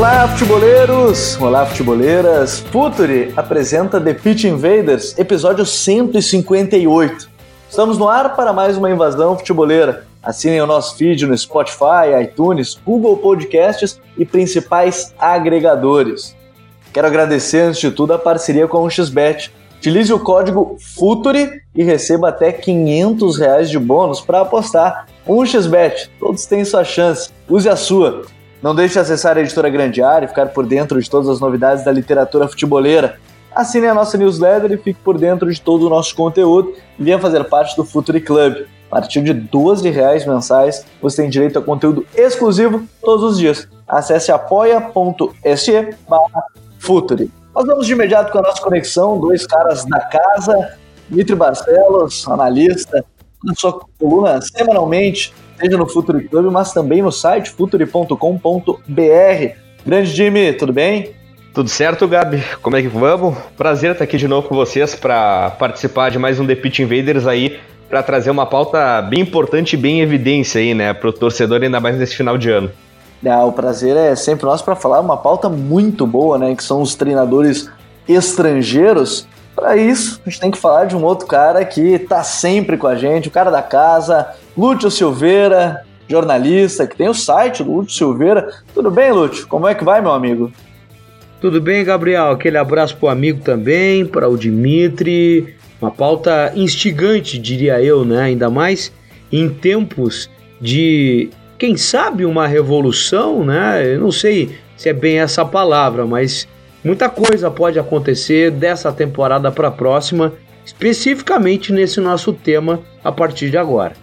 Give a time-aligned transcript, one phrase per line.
[0.00, 1.38] Olá, futeboleiros!
[1.38, 2.60] Olá, futeboleiras!
[2.60, 7.28] Futuri apresenta The Pitch Invaders, episódio 158.
[7.68, 10.06] Estamos no ar para mais uma invasão futeboleira.
[10.22, 16.34] Assinem o nosso feed no Spotify, iTunes, Google Podcasts e principais agregadores.
[16.94, 19.52] Quero agradecer, antes de tudo, a parceria com o XBET.
[19.76, 25.08] Utilize o código FUTURI e receba até 500 reais de bônus para apostar.
[25.26, 27.28] Um XBET, todos têm sua chance.
[27.46, 28.24] Use a sua.
[28.62, 31.40] Não deixe de acessar a editora Grande Área e ficar por dentro de todas as
[31.40, 33.18] novidades da literatura futeboleira.
[33.54, 37.18] Assine a nossa newsletter e fique por dentro de todo o nosso conteúdo e venha
[37.18, 38.66] fazer parte do Futuri Club.
[38.90, 43.66] A partir de 12 reais mensais, você tem direito a conteúdo exclusivo todos os dias.
[43.88, 45.96] Acesse apoia.se
[46.78, 47.30] Futuri.
[47.54, 50.74] Nós vamos de imediato com a nossa conexão, dois caras da casa,
[51.08, 53.04] Dmitry Barcelos, analista,
[53.42, 58.16] na sua coluna semanalmente seja no Futuri Club, mas também no site futuri.com.br.
[59.84, 61.10] Grande Jimmy, tudo bem?
[61.52, 62.42] Tudo certo, Gabi?
[62.62, 63.36] Como é que vamos?
[63.56, 67.26] Prazer estar aqui de novo com vocês para participar de mais um The Pitch Invaders
[67.26, 71.12] aí, para trazer uma pauta bem importante e bem em evidência aí, né, para o
[71.12, 72.70] torcedor, ainda mais nesse final de ano.
[73.26, 76.80] Ah, o prazer é sempre nosso para falar uma pauta muito boa, né, que são
[76.80, 77.68] os treinadores
[78.08, 79.26] estrangeiros.
[79.54, 82.86] Para isso, a gente tem que falar de um outro cara que tá sempre com
[82.86, 87.92] a gente, o cara da casa, Lúcio Silveira, jornalista, que tem o site do Lúcio
[87.92, 88.48] Silveira.
[88.74, 89.46] Tudo bem, Lúcio?
[89.46, 90.50] Como é que vai, meu amigo?
[91.40, 92.30] Tudo bem, Gabriel?
[92.30, 95.54] Aquele abraço pro amigo também, para o Dimitri.
[95.80, 98.22] Uma pauta instigante, diria eu, né?
[98.22, 98.92] Ainda mais
[99.32, 100.28] em tempos
[100.60, 103.94] de, quem sabe, uma revolução, né?
[103.94, 106.46] Eu não sei se é bem essa palavra, mas
[106.84, 110.32] muita coisa pode acontecer dessa temporada para a próxima,
[110.64, 113.94] especificamente nesse nosso tema a partir de agora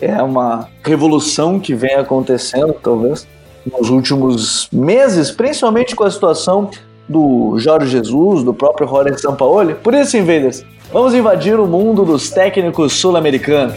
[0.00, 3.26] é uma revolução que vem acontecendo, talvez,
[3.70, 6.70] nos últimos meses, principalmente com a situação
[7.08, 9.74] do Jorge Jesus, do próprio Jorge Sampaoli.
[9.74, 13.76] Por isso, Invaders, vamos invadir o mundo dos técnicos sul-americanos.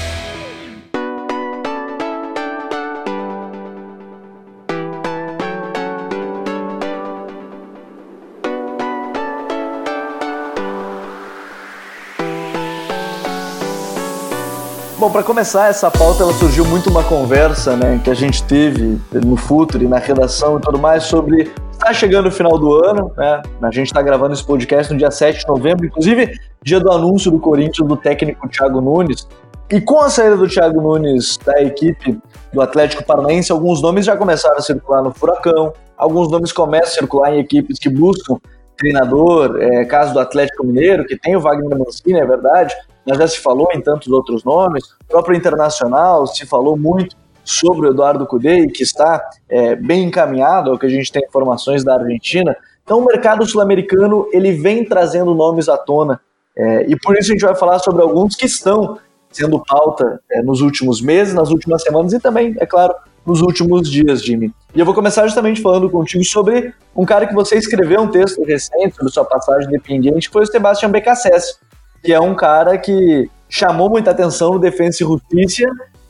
[15.01, 19.01] Bom, para começar essa pauta, ela surgiu muito uma conversa, né, que a gente teve
[19.11, 23.11] no Futuro e na redação e tudo mais sobre Está chegando o final do ano,
[23.17, 23.41] né?
[23.63, 27.31] A gente está gravando esse podcast no dia 7 de novembro, inclusive dia do anúncio
[27.31, 29.27] do Corinthians do técnico Thiago Nunes.
[29.71, 32.19] E com a saída do Thiago Nunes da equipe
[32.53, 36.93] do Atlético Paranaense, alguns nomes já começaram a circular no Furacão, alguns nomes começam a
[36.99, 38.37] circular em equipes que buscam
[38.81, 42.75] treinador, é, caso do Atlético Mineiro, que tem o Wagner Mancini, é verdade,
[43.05, 47.87] mas já se falou em tantos outros nomes, o próprio Internacional se falou muito sobre
[47.87, 51.83] o Eduardo Cudê, que está é, bem encaminhado, é o que a gente tem informações
[51.83, 52.55] da Argentina.
[52.83, 56.19] Então o mercado sul-americano ele vem trazendo nomes à tona
[56.55, 58.97] é, e por isso a gente vai falar sobre alguns que estão
[59.31, 62.93] sendo pauta é, nos últimos meses, nas últimas semanas e também, é claro,
[63.25, 64.53] nos últimos dias, Jimmy.
[64.73, 68.43] E eu vou começar justamente falando contigo sobre um cara que você escreveu um texto
[68.43, 71.55] recente sobre sua passagem independente, que foi o Sebastião Becassese,
[72.03, 75.69] que é um cara que chamou muita atenção no Defensa e Justiça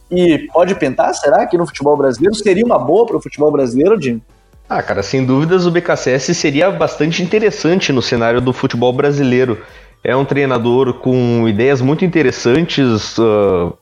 [0.10, 2.36] e pode pintar, será, aqui no futebol brasileiro?
[2.36, 4.22] Seria uma boa para o futebol brasileiro, Jim?
[4.70, 9.62] Ah, cara, sem dúvidas o BKSS seria bastante interessante no cenário do futebol brasileiro.
[10.04, 13.74] É um treinador com ideias muito interessantes, uh,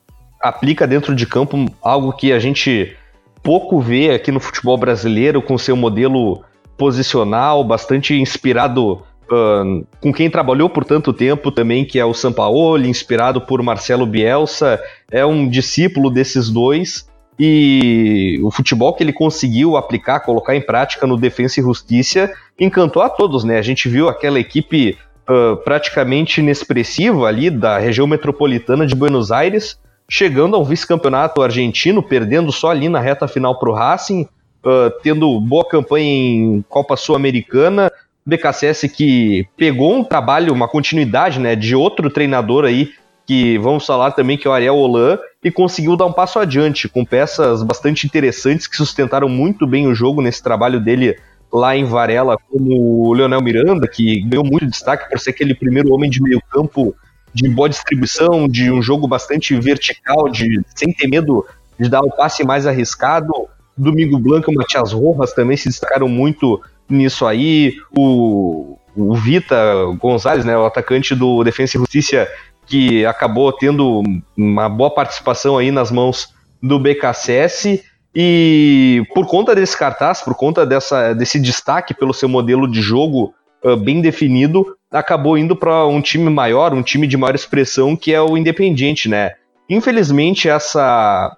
[0.41, 2.95] aplica dentro de campo algo que a gente
[3.43, 6.43] pouco vê aqui no futebol brasileiro, com seu modelo
[6.77, 12.89] posicional, bastante inspirado uh, com quem trabalhou por tanto tempo também, que é o Sampaoli,
[12.89, 14.79] inspirado por Marcelo Bielsa,
[15.11, 17.07] é um discípulo desses dois.
[17.41, 23.01] E o futebol que ele conseguiu aplicar, colocar em prática no Defensa e Justiça, encantou
[23.01, 23.57] a todos, né?
[23.57, 24.97] A gente viu aquela equipe
[25.29, 32.51] uh, praticamente inexpressiva ali da região metropolitana de Buenos Aires, chegando ao vice-campeonato argentino, perdendo
[32.51, 34.23] só ali na reta final para o Racing,
[34.65, 37.91] uh, tendo boa campanha em Copa Sul-Americana.
[38.25, 42.91] BKSS que pegou um trabalho, uma continuidade né, de outro treinador aí,
[43.25, 46.87] que vamos falar também que é o Ariel Holan, e conseguiu dar um passo adiante,
[46.87, 51.17] com peças bastante interessantes que sustentaram muito bem o jogo nesse trabalho dele
[51.51, 55.91] lá em Varela, como o Leonel Miranda, que ganhou muito destaque por ser aquele primeiro
[55.93, 56.95] homem de meio campo
[57.33, 61.45] de boa distribuição, de um jogo bastante vertical, de sem ter medo
[61.79, 63.31] de dar o passe mais arriscado.
[63.77, 67.75] Domingo Blanco e Matias Rojas também se destacaram muito nisso aí.
[67.95, 69.55] O, o Vita
[69.99, 72.27] Gonzalez, né, o atacante do Defensa e Justiça,
[72.65, 74.03] que acabou tendo
[74.35, 77.83] uma boa participação aí nas mãos do BKSS.
[78.13, 83.33] E por conta desse cartaz, por conta dessa, desse destaque pelo seu modelo de jogo
[83.63, 88.13] uh, bem definido, acabou indo para um time maior, um time de maior expressão, que
[88.13, 89.33] é o Independiente, né?
[89.69, 91.35] Infelizmente, essa,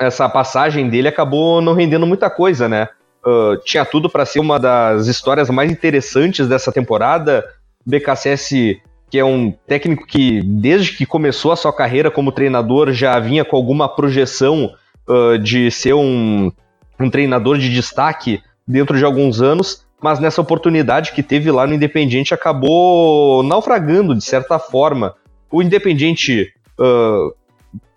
[0.00, 2.88] essa passagem dele acabou não rendendo muita coisa, né?
[3.24, 7.44] Uh, tinha tudo para ser uma das histórias mais interessantes dessa temporada.
[7.86, 13.18] BKSS, que é um técnico que, desde que começou a sua carreira como treinador, já
[13.20, 14.72] vinha com alguma projeção
[15.08, 16.50] uh, de ser um,
[16.98, 21.74] um treinador de destaque dentro de alguns anos, mas nessa oportunidade que teve lá no
[21.74, 25.14] Independiente acabou naufragando de certa forma.
[25.50, 27.32] O Independiente uh,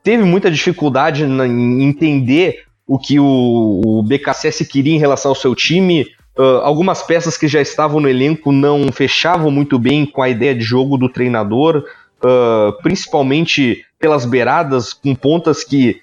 [0.04, 5.56] teve muita dificuldade em entender o que o, o BKSS queria em relação ao seu
[5.56, 6.06] time.
[6.38, 10.54] Uh, algumas peças que já estavam no elenco não fechavam muito bem com a ideia
[10.54, 11.86] de jogo do treinador,
[12.24, 16.02] uh, principalmente pelas beiradas, com pontas que,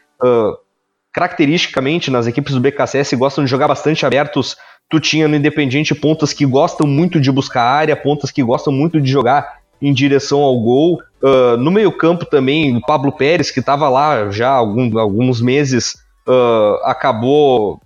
[1.13, 4.57] caracteristicamente, nas equipes do BKSS gostam de jogar bastante abertos.
[4.93, 9.01] Tu tinha no Independiente pontas que gostam muito de buscar área, pontas que gostam muito
[9.01, 11.01] de jogar em direção ao gol.
[11.59, 15.95] no meio-campo também, o Pablo Pérez, que estava lá já há algum, alguns meses,
[16.29, 17.81] uh, acabou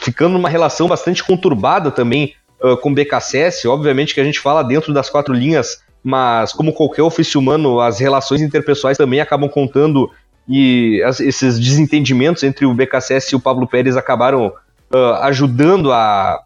[0.00, 3.68] ficando numa relação bastante conturbada também uh, com o BKSS.
[3.68, 8.00] Obviamente que a gente fala dentro das quatro linhas, mas como qualquer ofício humano, as
[8.00, 10.10] relações interpessoais também acabam contando
[10.48, 14.52] e as, esses desentendimentos entre o BKSS e o Pablo Pérez acabaram
[14.94, 16.40] uh, ajudando a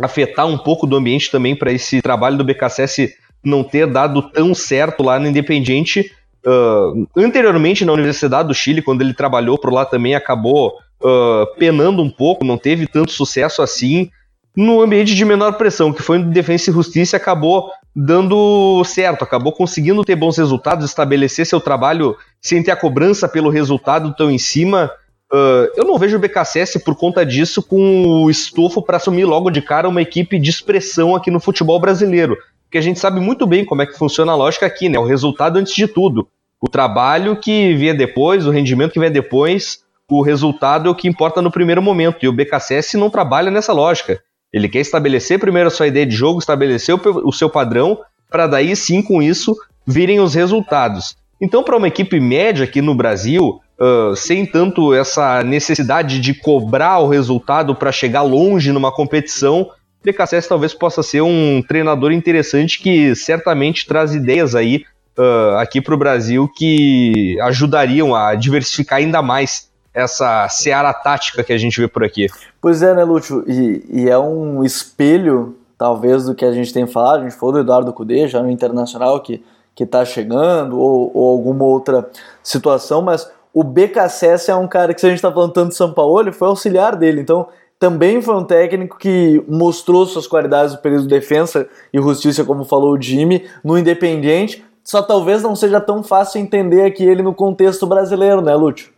[0.00, 4.54] afetar um pouco do ambiente também para esse trabalho do BKSS não ter dado tão
[4.54, 6.10] certo lá no Independiente
[6.46, 12.02] Uh, anteriormente na Universidade do Chile, quando ele trabalhou por lá também, acabou uh, penando
[12.02, 14.10] um pouco, não teve tanto sucesso assim.
[14.56, 19.52] No ambiente de menor pressão, que foi no Defensa e Justiça, acabou dando certo, acabou
[19.52, 24.38] conseguindo ter bons resultados, estabelecer seu trabalho sem ter a cobrança pelo resultado tão em
[24.38, 24.90] cima.
[25.32, 29.48] Uh, eu não vejo o BKSS por conta disso com o estofo para assumir logo
[29.48, 32.36] de cara uma equipe de expressão aqui no futebol brasileiro
[32.70, 34.96] porque a gente sabe muito bem como é que funciona a lógica aqui, né?
[34.96, 36.28] O resultado antes de tudo.
[36.60, 41.08] O trabalho que vier depois, o rendimento que vier depois, o resultado é o que
[41.08, 42.18] importa no primeiro momento.
[42.22, 44.22] E o BKSS não trabalha nessa lógica.
[44.52, 47.98] Ele quer estabelecer primeiro a sua ideia de jogo, estabelecer o seu padrão,
[48.30, 51.16] para daí sim, com isso, virem os resultados.
[51.40, 56.98] Então, para uma equipe média aqui no Brasil, uh, sem tanto essa necessidade de cobrar
[56.98, 59.70] o resultado para chegar longe numa competição,
[60.04, 64.84] BKSS talvez possa ser um treinador interessante que certamente traz ideias aí
[65.18, 71.52] uh, aqui para o Brasil que ajudariam a diversificar ainda mais essa seara tática que
[71.52, 72.28] a gente vê por aqui.
[72.60, 73.44] Pois é, né, Lúcio?
[73.46, 77.20] E, e é um espelho, talvez, do que a gente tem falado.
[77.20, 79.42] A gente falou do Eduardo Cudê, já no Internacional, que
[79.78, 82.08] está chegando, ou, ou, alguma outra
[82.42, 85.76] situação, mas o BKSS é um cara que, se a gente está falando tanto de
[85.76, 87.48] São Paulo, ele foi auxiliar dele, então
[87.80, 92.62] também foi um técnico que mostrou suas qualidades no período de defesa e justiça, como
[92.62, 94.62] falou o Jimmy, no Independiente.
[94.84, 98.90] Só talvez não seja tão fácil entender aqui ele no contexto brasileiro, né, Lúcio?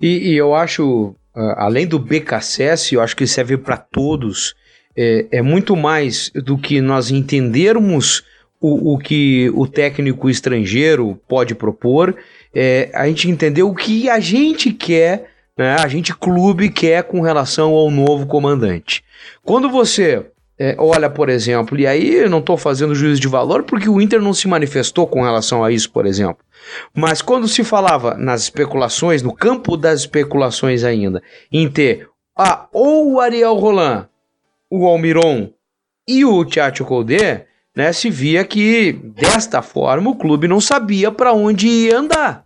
[0.00, 4.54] E, e eu acho, ah, além do BKSS, eu acho que serve para todos.
[4.96, 8.22] É, é, muito mais do que nós entendermos
[8.60, 12.14] o, o que o técnico estrangeiro pode propor,
[12.54, 17.20] é, a gente entender o que a gente quer né, a gente clube quer com
[17.20, 19.04] relação ao novo comandante.
[19.42, 20.26] Quando você
[20.58, 24.00] é, olha, por exemplo, e aí eu não estou fazendo juízo de valor porque o
[24.00, 26.44] Inter não se manifestou com relação a isso, por exemplo.
[26.94, 33.12] Mas quando se falava nas especulações, no campo das especulações ainda, em ter ah, ou
[33.12, 34.08] o Ariel Roland,
[34.70, 35.50] o Almiron
[36.06, 37.46] e o Tchatcho Koudé,
[37.76, 42.43] né, se via que desta forma o clube não sabia para onde ia andar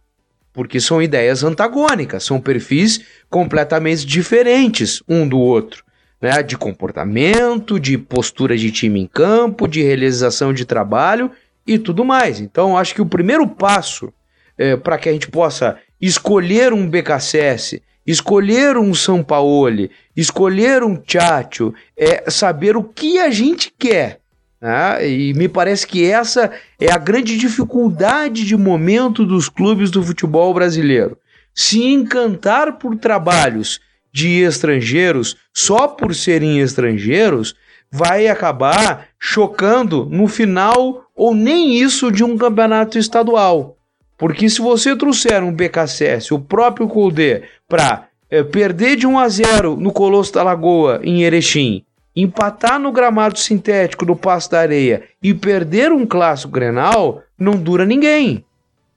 [0.59, 3.01] porque são ideias antagônicas, são perfis
[3.31, 5.85] completamente diferentes um do outro,
[6.21, 6.43] né?
[6.43, 11.31] De comportamento, de postura de time em campo, de realização de trabalho
[11.65, 12.41] e tudo mais.
[12.41, 14.13] Então, acho que o primeiro passo
[14.59, 20.97] é, para que a gente possa escolher um BKSS escolher um São Paulo, escolher um
[20.97, 24.19] Tchatcho, é saber o que a gente quer.
[24.61, 25.09] Né?
[25.09, 26.51] E me parece que essa
[26.81, 31.17] é a grande dificuldade de momento dos clubes do futebol brasileiro.
[31.55, 33.81] Se encantar por trabalhos
[34.13, 37.55] de estrangeiros só por serem estrangeiros
[37.91, 43.77] vai acabar chocando no final ou nem isso de um campeonato estadual.
[44.17, 49.29] Porque se você trouxer um BKSS, o próprio Colde, para é, perder de 1 a
[49.29, 51.85] 0 no Colosso da Lagoa, em Erechim,
[52.23, 57.85] empatar no gramado sintético do Passo da Areia e perder um clássico Grenal, não dura
[57.85, 58.45] ninguém.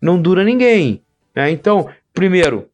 [0.01, 1.03] Não dura ninguém.
[1.35, 1.51] Né?
[1.51, 2.67] Então, primeiro,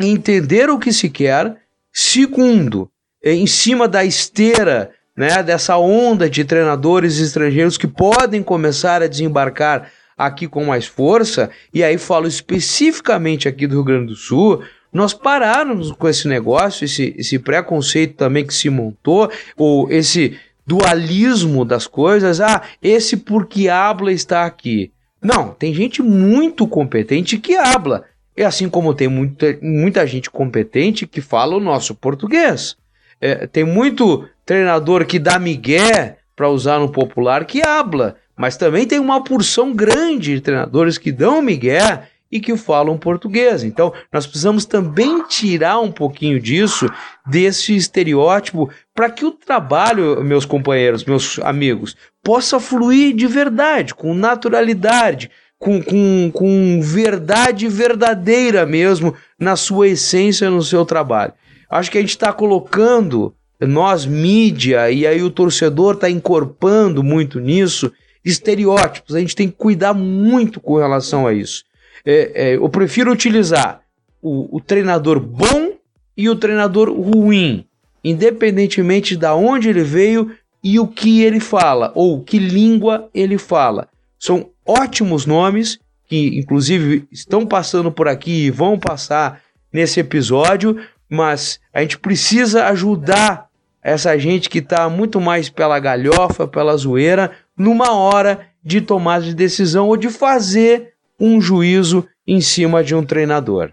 [0.00, 1.56] entender o que se quer.
[1.92, 2.90] Segundo,
[3.22, 9.06] é, em cima da esteira né, dessa onda de treinadores estrangeiros que podem começar a
[9.06, 14.62] desembarcar aqui com mais força, e aí falo especificamente aqui do Rio Grande do Sul,
[14.96, 21.64] nós paramos com esse negócio, esse, esse preconceito também que se montou, ou esse dualismo
[21.64, 24.90] das coisas, ah, esse porque habla está aqui.
[25.22, 28.04] Não, tem gente muito competente que habla.
[28.36, 32.76] E assim como tem muita, muita gente competente que fala o nosso português.
[33.20, 38.16] É, tem muito treinador que dá migué, para usar no popular, que habla.
[38.36, 43.64] Mas também tem uma porção grande de treinadores que dão migué e que falam português.
[43.64, 46.88] Então, nós precisamos também tirar um pouquinho disso,
[47.26, 54.14] desse estereótipo, para que o trabalho, meus companheiros, meus amigos, possa fluir de verdade, com
[54.14, 61.32] naturalidade, com, com, com verdade verdadeira mesmo na sua essência, no seu trabalho.
[61.70, 67.40] Acho que a gente está colocando, nós, mídia, e aí o torcedor está encorpando muito
[67.40, 67.90] nisso,
[68.24, 69.14] estereótipos.
[69.14, 71.64] A gente tem que cuidar muito com relação a isso.
[72.06, 73.80] É, é, eu prefiro utilizar
[74.22, 75.72] o, o, treinador bom
[76.16, 77.66] e o treinador ruim,
[78.04, 80.30] independentemente de onde ele veio
[80.62, 83.88] e o que ele fala, ou que língua ele fala.
[84.18, 89.40] São ótimos nomes que, inclusive, estão passando por aqui e vão passar
[89.72, 90.76] nesse episódio,
[91.10, 93.48] mas a gente precisa ajudar
[93.82, 99.34] essa gente que está muito mais pela galhofa, pela zoeira, numa hora de tomada de
[99.34, 103.70] decisão ou de fazer um juízo em cima de um treinador.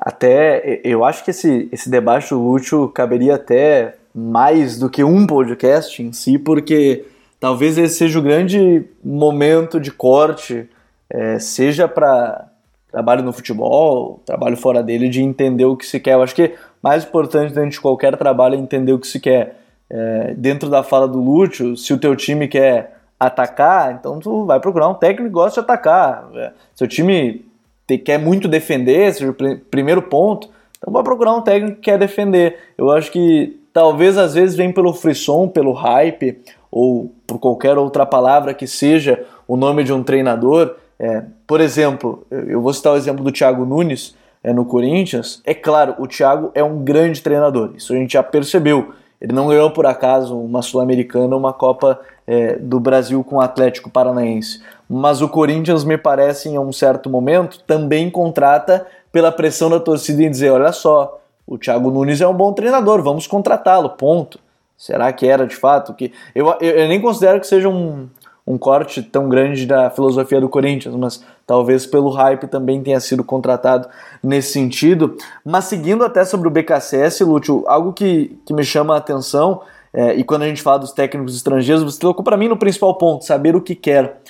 [0.00, 5.26] Até eu acho que esse, esse debate do Lúcio caberia até mais do que um
[5.26, 7.04] podcast em si, porque
[7.38, 10.68] talvez esse seja o grande momento de corte,
[11.08, 12.48] é, seja para
[12.90, 16.14] trabalho no futebol, trabalho fora dele, de entender o que se quer.
[16.14, 19.58] Eu acho que mais importante dentro de qualquer trabalho é entender o que se quer.
[19.88, 24.58] É, dentro da fala do Lúcio, se o teu time quer atacar, então tu vai
[24.58, 26.30] procurar um técnico que gosta de atacar.
[26.34, 27.44] É, se o time
[27.86, 29.34] te, quer muito defender, seja o
[29.70, 30.48] primeiro ponto,
[30.78, 32.56] então vai procurar um técnico que quer defender.
[32.78, 38.06] Eu acho que talvez às vezes vem pelo frisson, pelo hype, ou por qualquer outra
[38.06, 40.76] palavra que seja o nome de um treinador.
[40.98, 45.42] É, por exemplo, eu vou citar o exemplo do Thiago Nunes é, no Corinthians.
[45.44, 48.94] É claro, o Thiago é um grande treinador, isso a gente já percebeu.
[49.20, 53.90] Ele não ganhou por acaso uma Sul-Americana uma Copa é, do Brasil com o Atlético
[53.90, 54.62] Paranaense.
[54.88, 60.22] Mas o Corinthians, me parece, em um certo momento, também contrata pela pressão da torcida
[60.22, 64.38] em dizer: olha só, o Thiago Nunes é um bom treinador, vamos contratá-lo, ponto.
[64.76, 65.92] Será que era de fato?
[65.92, 68.08] que eu, eu, eu nem considero que seja um,
[68.46, 73.22] um corte tão grande da filosofia do Corinthians, mas talvez pelo hype também tenha sido
[73.22, 73.88] contratado
[74.22, 75.16] nesse sentido.
[75.44, 80.14] Mas seguindo até sobre o BKSS, Lúcio, algo que, que me chama a atenção, é,
[80.14, 83.24] e quando a gente fala dos técnicos estrangeiros, você colocou para mim no principal ponto,
[83.24, 84.20] saber o que quer.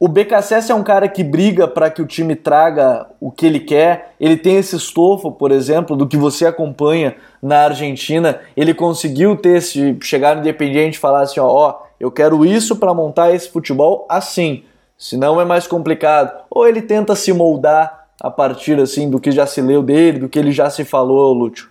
[0.00, 3.58] O BKSS é um cara que briga para que o time traga o que ele
[3.58, 4.14] quer.
[4.20, 8.38] Ele tem esse estofo, por exemplo, do que você acompanha na Argentina.
[8.56, 12.76] Ele conseguiu ter esse chegar no Independiente e falar assim, ó, ó eu quero isso
[12.76, 14.62] para montar esse futebol assim.
[14.96, 16.44] Senão é mais complicado.
[16.48, 20.28] Ou ele tenta se moldar a partir assim do que já se leu dele, do
[20.28, 21.68] que ele já se falou, Lúcio.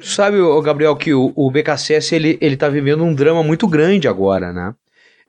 [0.00, 4.52] Sabe, Gabriel, que o, o BKSS ele, ele tá vivendo um drama muito grande agora,
[4.52, 4.74] né?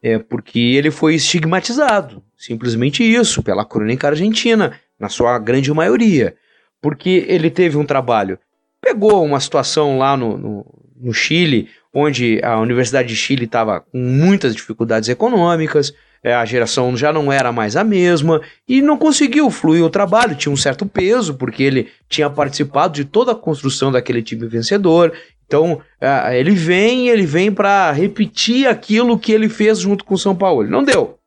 [0.04, 6.36] É porque ele foi estigmatizado, simplesmente isso, pela crônica argentina, na sua grande maioria.
[6.82, 8.38] Porque ele teve um trabalho,
[8.82, 10.66] pegou uma situação lá no, no,
[11.00, 15.94] no Chile, onde a Universidade de Chile estava com muitas dificuldades econômicas,
[16.24, 20.36] é, a geração já não era mais a mesma e não conseguiu fluir o trabalho.
[20.36, 25.12] Tinha um certo peso, porque ele tinha participado de toda a construção daquele time vencedor.
[25.46, 30.18] Então é, ele vem, ele vem para repetir aquilo que ele fez junto com o
[30.18, 30.68] São Paulo.
[30.70, 31.18] Não deu.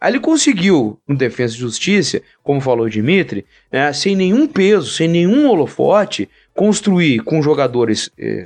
[0.00, 4.90] Aí ele conseguiu, no Defesa e Justiça, como falou o Dimitri, né, sem nenhum peso,
[4.90, 8.44] sem nenhum holofote, construir com jogadores eh,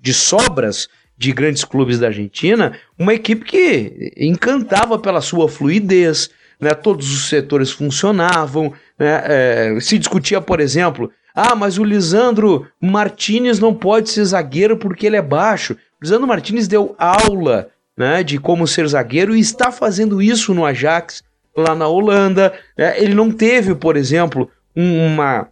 [0.00, 6.30] de sobras de grandes clubes da Argentina uma equipe que encantava pela sua fluidez,
[6.60, 6.72] né?
[6.74, 8.72] todos os setores funcionavam.
[8.98, 9.22] Né?
[9.24, 15.06] É, se discutia, por exemplo, ah, mas o Lisandro Martinez não pode ser zagueiro porque
[15.06, 15.74] ele é baixo.
[15.74, 20.66] O Lisandro Martinez deu aula né, de como ser zagueiro e está fazendo isso no
[20.66, 21.22] Ajax,
[21.56, 22.52] lá na Holanda.
[22.76, 23.00] Né?
[23.00, 25.46] Ele não teve, por exemplo, uma,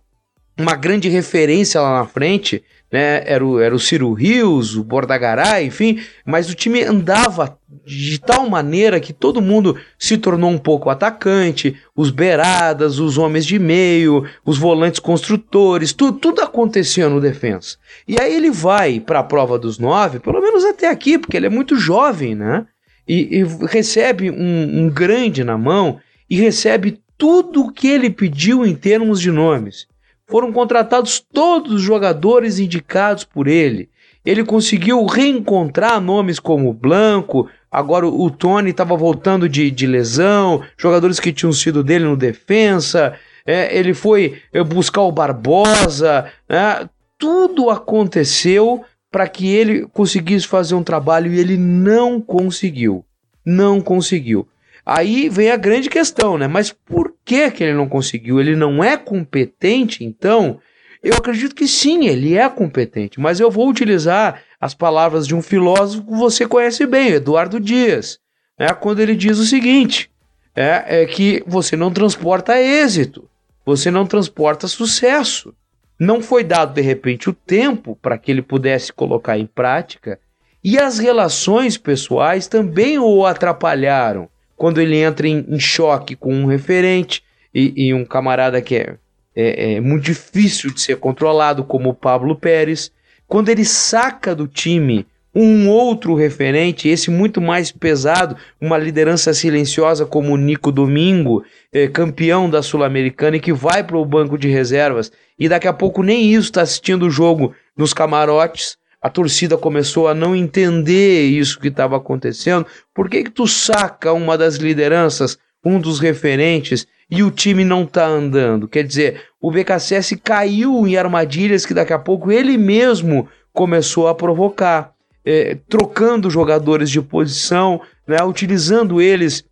[0.59, 2.65] uma grande referência lá na frente
[2.97, 3.23] né?
[3.27, 8.49] Era o, era o Ciro Rios, o Bordagaray, enfim, mas o time andava de tal
[8.49, 14.25] maneira que todo mundo se tornou um pouco atacante, os beiradas, os homens de meio,
[14.47, 17.77] os volantes construtores, tudo, tudo acontecia no defensa.
[18.09, 21.47] E aí ele vai para a prova dos nove, pelo menos até aqui, porque ele
[21.47, 22.65] é muito jovem, né?
[23.07, 26.01] E, e recebe um, um grande na mão
[26.31, 29.87] e recebe tudo o que ele pediu em termos de nomes
[30.27, 33.89] foram contratados todos os jogadores indicados por ele.
[34.25, 41.21] Ele conseguiu reencontrar nomes como Blanco, agora o Tony estava voltando de, de, lesão, jogadores
[41.21, 43.15] que tinham sido dele no defensa.
[43.47, 46.27] É, ele foi é, buscar o Barbosa.
[46.49, 53.05] É, tudo aconteceu para que ele conseguisse fazer um trabalho e ele não conseguiu.
[53.45, 54.49] Não conseguiu.
[54.87, 56.47] Aí vem a grande questão, né?
[56.47, 58.39] Mas por que, que ele não conseguiu?
[58.39, 60.61] Ele não é competente, então?
[61.03, 65.43] Eu acredito que sim, ele é competente, mas eu vou utilizar as palavras de um
[65.43, 68.21] filósofo que você conhece bem, Eduardo Dias,
[68.57, 68.69] né?
[68.75, 70.09] quando ele diz o seguinte:
[70.55, 73.29] é, é que você não transporta êxito,
[73.65, 75.53] você não transporta sucesso.
[75.99, 80.21] Não foi dado de repente o tempo para que ele pudesse colocar em prática,
[80.63, 86.47] e as relações pessoais também o atrapalharam quando ele entra em, em choque com um
[86.47, 87.23] referente
[87.55, 88.97] e, e um camarada que é,
[89.35, 92.91] é, é, muito difícil de ser controlado, como o Pablo Pérez,
[93.27, 95.07] quando ele saca do time
[95.39, 101.87] um outro referente, esse muito mais pesado, uma liderança silenciosa como o Nico Domingo, é,
[101.87, 106.03] campeão da Sul-Americana e que vai para o banco de reservas, e daqui a pouco
[106.03, 111.61] nem isso está assistindo o jogo nos camarotes, a torcida começou a não entender isso
[111.61, 112.67] que estava acontecendo.
[112.93, 117.85] Por que, que tu saca uma das lideranças, um dos referentes, e o time não
[117.85, 118.67] está andando?
[118.67, 124.15] Quer dizer, o BKSS caiu em armadilhas que daqui a pouco ele mesmo começou a
[124.15, 124.93] provocar,
[125.25, 129.45] é, trocando jogadores de posição, né, utilizando eles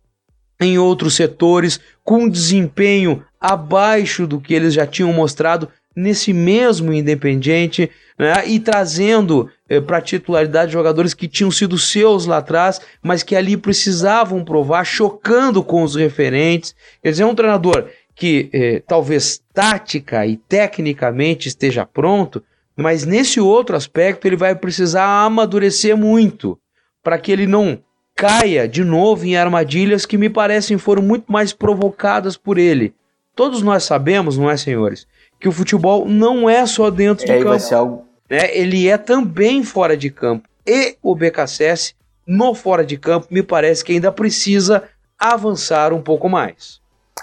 [0.59, 7.89] em outros setores, com desempenho abaixo do que eles já tinham mostrado nesse mesmo Independiente
[8.17, 13.35] né, e trazendo eh, para titularidade jogadores que tinham sido seus lá atrás, mas que
[13.35, 16.75] ali precisavam provar, chocando com os referentes.
[17.01, 22.43] Quer dizer, é um treinador que eh, talvez tática e tecnicamente esteja pronto,
[22.75, 26.57] mas nesse outro aspecto ele vai precisar amadurecer muito
[27.03, 27.79] para que ele não
[28.15, 32.93] caia de novo em armadilhas que me parecem foram muito mais provocadas por ele.
[33.35, 35.05] Todos nós sabemos, não é, senhores,
[35.39, 37.75] que o futebol não é só dentro é, de campo.
[37.75, 38.05] Algo...
[38.29, 38.55] Né?
[38.57, 40.47] Ele é também fora de campo.
[40.65, 41.93] E o BKSS,
[42.25, 44.83] no fora de campo, me parece que ainda precisa
[45.19, 46.79] avançar um pouco mais.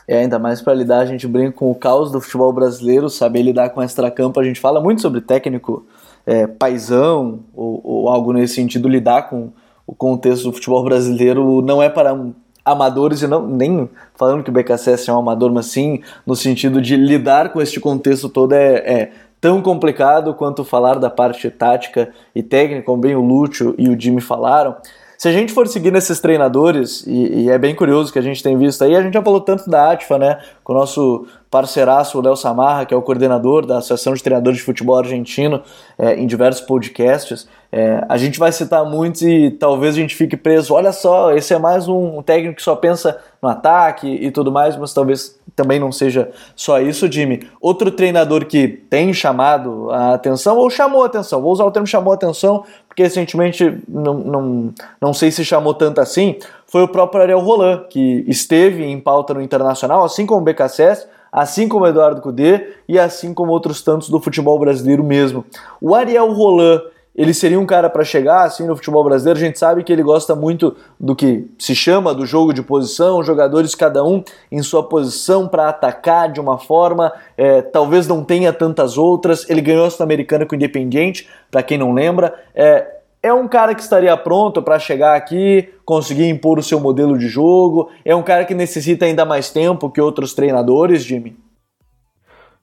[0.07, 3.42] É, ainda mais para lidar, a gente brinca com o caos do futebol brasileiro, saber
[3.42, 4.40] lidar com extra-campo.
[4.40, 5.87] A gente fala muito sobre técnico
[6.27, 9.53] é, paisão ou, ou, algo nesse sentido, lidar com
[9.87, 12.33] o contexto do futebol brasileiro não é para um
[12.64, 16.81] amadores e não nem falando que o BKSS é um amador, mas sim no sentido
[16.81, 22.11] de lidar com este contexto todo é, é tão complicado quanto falar da parte tática
[22.35, 24.77] e técnica, como bem o Lúcio e o Jimmy falaram.
[25.18, 28.42] Se a gente for seguir nesses treinadores, e, e, é bem curioso que a gente
[28.42, 32.19] tem visto aí, a gente já falou tanto da Atfa, né, com o nosso parceiraço,
[32.19, 35.62] o Léo Samarra, que é o coordenador da Associação de Treinadores de Futebol Argentino,
[35.99, 37.47] é, em diversos podcasts.
[37.71, 40.73] É, a gente vai citar muitos e talvez a gente fique preso.
[40.73, 44.79] Olha só, esse é mais um técnico que só pensa no ataque e tudo mais,
[44.79, 47.47] mas talvez também não seja só isso, Jimmy.
[47.61, 51.87] Outro treinador que tem chamado a atenção, ou chamou a atenção, vou usar o termo
[51.87, 56.88] chamou a atenção, porque recentemente não, não, não sei se chamou tanto assim, foi o
[56.88, 61.87] próprio Ariel Roland, que esteve em pauta no Internacional, assim como o BKSS, assim como
[61.87, 65.47] Eduardo Cudê e assim como outros tantos do futebol brasileiro mesmo.
[65.81, 66.83] O Ariel Roland,
[67.16, 69.38] ele seria um cara para chegar assim no futebol brasileiro.
[69.38, 73.23] A gente sabe que ele gosta muito do que se chama do jogo de posição,
[73.23, 78.53] jogadores cada um em sua posição para atacar de uma forma, é, talvez não tenha
[78.53, 79.49] tantas outras.
[79.49, 82.35] Ele ganhou a Sul-Americana com o Independiente, para quem não lembra.
[82.55, 87.16] É, é um cara que estaria pronto para chegar aqui, conseguir impor o seu modelo
[87.16, 87.88] de jogo?
[88.04, 91.37] É um cara que necessita ainda mais tempo que outros treinadores, Jimmy?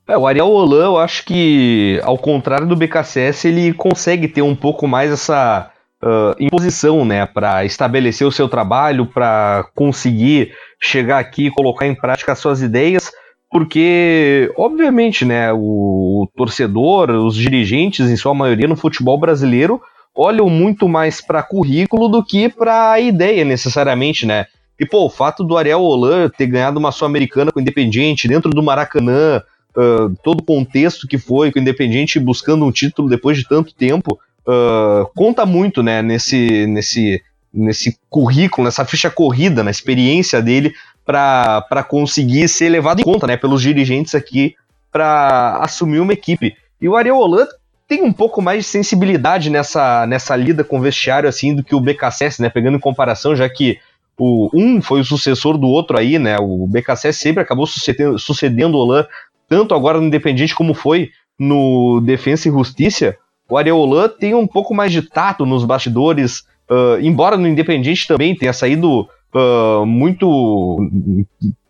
[0.05, 4.55] É, o Ariel Holan, eu acho que, ao contrário do BKSS, ele consegue ter um
[4.55, 5.71] pouco mais essa
[6.03, 11.95] uh, imposição, né, para estabelecer o seu trabalho, para conseguir chegar aqui e colocar em
[11.95, 13.11] prática as suas ideias,
[13.51, 19.79] porque, obviamente, né, o, o torcedor, os dirigentes, em sua maioria, no futebol brasileiro,
[20.19, 24.47] olham muito mais para currículo do que para ideia, necessariamente, né?
[24.77, 28.49] E, pô, o fato do Ariel Holan ter ganhado uma Sul-Americana com o Independiente dentro
[28.49, 29.41] do Maracanã,
[29.77, 33.73] uh, todo o contexto que foi com o Independiente buscando um título depois de tanto
[33.73, 37.21] tempo, uh, conta muito, né, nesse, nesse,
[37.53, 40.73] nesse currículo, nessa ficha corrida, na experiência dele
[41.05, 44.55] para conseguir ser levado em conta, né, pelos dirigentes aqui
[44.91, 46.55] para assumir uma equipe.
[46.81, 47.47] E o Ariel Holan
[47.89, 51.73] tem um pouco mais de sensibilidade nessa, nessa lida com o vestiário assim do que
[51.75, 53.79] o BKSS, né, pegando em comparação, já que
[54.15, 56.37] o um foi o sucessor do outro aí, né?
[56.39, 59.05] O BKSS sempre acabou sucedendo, sucedendo o Olan
[59.47, 63.17] tanto agora no Independiente como foi no Defensa e Justiça,
[63.49, 68.35] o Areolan tem um pouco mais de tato nos bastidores, uh, embora no Independiente também
[68.35, 70.77] tenha saído uh, muito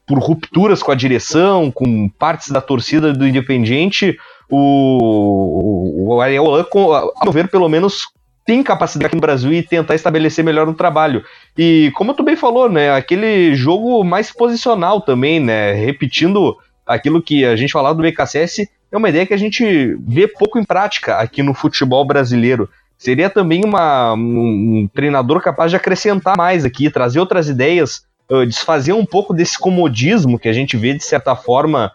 [0.05, 4.17] por rupturas com a direção, com partes da torcida do Independiente,
[4.49, 8.07] o, o Areolan, a meu ver, pelo menos
[8.45, 11.23] tem capacidade aqui no Brasil e tentar estabelecer melhor um trabalho.
[11.55, 17.45] E como tu bem falou, né, aquele jogo mais posicional também, né, repetindo aquilo que
[17.45, 21.17] a gente falava do BKSS é uma ideia que a gente vê pouco em prática
[21.17, 22.67] aqui no futebol brasileiro.
[22.97, 28.93] Seria também uma, um, treinador capaz de acrescentar mais aqui, trazer outras ideias, uh, desfazer
[28.93, 31.91] um pouco desse comodismo que a gente vê, de certa forma,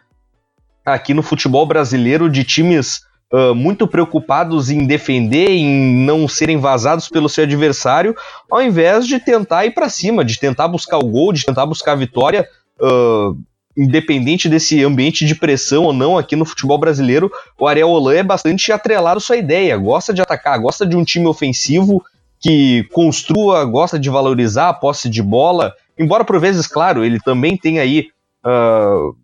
[0.85, 3.01] aqui no futebol brasileiro, de times
[3.33, 8.15] uh, muito preocupados em defender, em não serem vazados pelo seu adversário,
[8.51, 11.93] ao invés de tentar ir para cima, de tentar buscar o gol, de tentar buscar
[11.93, 12.47] a vitória.
[12.81, 13.37] Uh,
[13.77, 18.23] independente desse ambiente de pressão ou não aqui no futebol brasileiro, o Ariel Holan é
[18.23, 22.01] bastante atrelado à sua ideia, gosta de atacar, gosta de um time ofensivo
[22.41, 27.57] que construa, gosta de valorizar a posse de bola, embora por vezes, claro, ele também
[27.57, 28.07] tem aí
[28.47, 29.17] uh,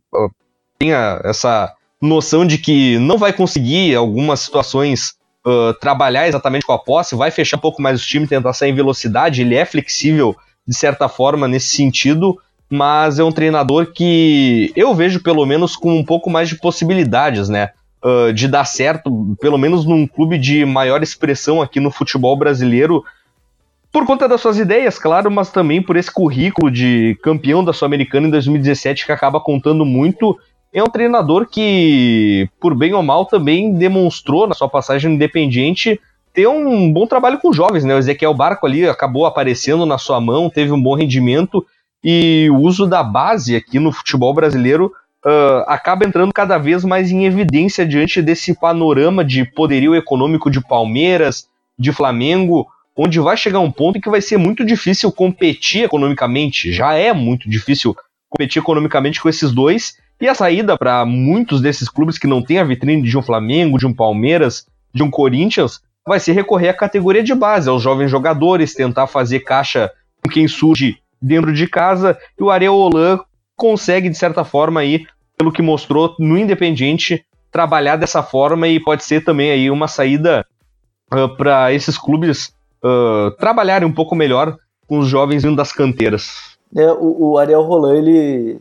[0.81, 5.13] tenha essa noção de que não vai conseguir algumas situações
[5.47, 8.71] uh, trabalhar exatamente com a posse, vai fechar um pouco mais o time, tentar sair
[8.71, 10.35] em velocidade, ele é flexível
[10.67, 12.39] de certa forma nesse sentido,
[12.71, 17.49] mas é um treinador que eu vejo pelo menos com um pouco mais de possibilidades,
[17.49, 17.71] né?
[18.03, 23.05] Uh, de dar certo, pelo menos num clube de maior expressão aqui no futebol brasileiro,
[23.93, 28.29] por conta das suas ideias, claro, mas também por esse currículo de campeão da Sul-Americana
[28.29, 30.39] em 2017 que acaba contando muito.
[30.73, 36.01] É um treinador que, por bem ou mal, também demonstrou na sua passagem independente
[36.33, 37.95] ter um bom trabalho com jovens, né?
[37.95, 41.67] O Ezequiel Barco ali acabou aparecendo na sua mão, teve um bom rendimento
[42.05, 44.93] e o uso da base aqui no futebol brasileiro
[45.27, 50.61] uh, acaba entrando cada vez mais em evidência diante desse panorama de poderio econômico de
[50.61, 55.85] Palmeiras, de Flamengo, onde vai chegar um ponto em que vai ser muito difícil competir
[55.85, 56.73] economicamente.
[56.73, 57.97] Já é muito difícil
[58.29, 59.97] competir economicamente com esses dois.
[60.21, 63.79] E a saída para muitos desses clubes que não têm a vitrine de um Flamengo,
[63.79, 68.11] de um Palmeiras, de um Corinthians, vai ser recorrer à categoria de base, aos jovens
[68.11, 69.91] jogadores, tentar fazer caixa
[70.23, 72.19] com quem surge dentro de casa.
[72.39, 73.21] E o Areolan
[73.57, 75.07] consegue, de certa forma, aí,
[75.39, 80.47] pelo que mostrou no Independiente, trabalhar dessa forma e pode ser também aí uma saída
[81.13, 82.53] uh, para esses clubes
[82.85, 84.57] uh, trabalharem um pouco melhor
[84.87, 86.57] com os jovens vindo das canteiras.
[86.77, 88.61] É, o, o Ariel Roland, ele,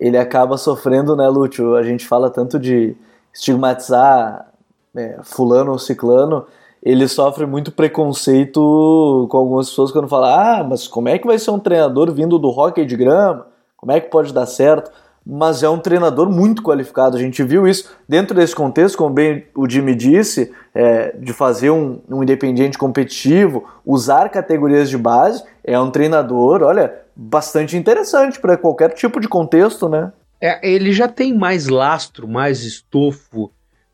[0.00, 1.76] ele acaba sofrendo, né, Lúcio?
[1.76, 2.96] A gente fala tanto de
[3.32, 4.50] estigmatizar
[4.96, 6.46] é, fulano ou ciclano,
[6.82, 11.38] ele sofre muito preconceito com algumas pessoas quando falam: ah, mas como é que vai
[11.38, 13.46] ser um treinador vindo do hockey de grama?
[13.76, 14.90] Como é que pode dar certo?
[15.24, 17.16] Mas é um treinador muito qualificado.
[17.16, 21.70] A gente viu isso dentro desse contexto, como bem o Jimmy disse, é, de fazer
[21.70, 25.44] um, um independente competitivo, usar categorias de base.
[25.62, 30.12] É um treinador, olha, bastante interessante para qualquer tipo de contexto, né?
[30.40, 33.52] É, ele já tem mais lastro, mais estofo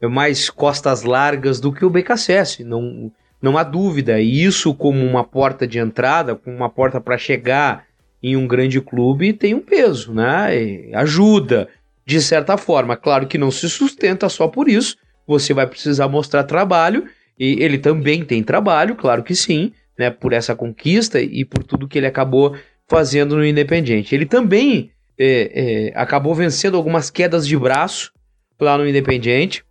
[0.09, 3.11] mais costas largas do que o BKSS, não,
[3.41, 4.21] não há dúvida.
[4.21, 7.85] E isso, como uma porta de entrada, como uma porta para chegar
[8.23, 10.57] em um grande clube, tem um peso, né?
[10.57, 11.69] E ajuda,
[12.05, 12.97] de certa forma.
[12.97, 17.07] Claro que não se sustenta só por isso, você vai precisar mostrar trabalho,
[17.39, 20.11] e ele também tem trabalho, claro que sim, né?
[20.11, 22.55] Por essa conquista e por tudo que ele acabou
[22.89, 24.15] fazendo no Independente.
[24.15, 28.13] Ele também é, é, acabou vencendo algumas quedas de braço
[28.61, 29.65] lá no Independente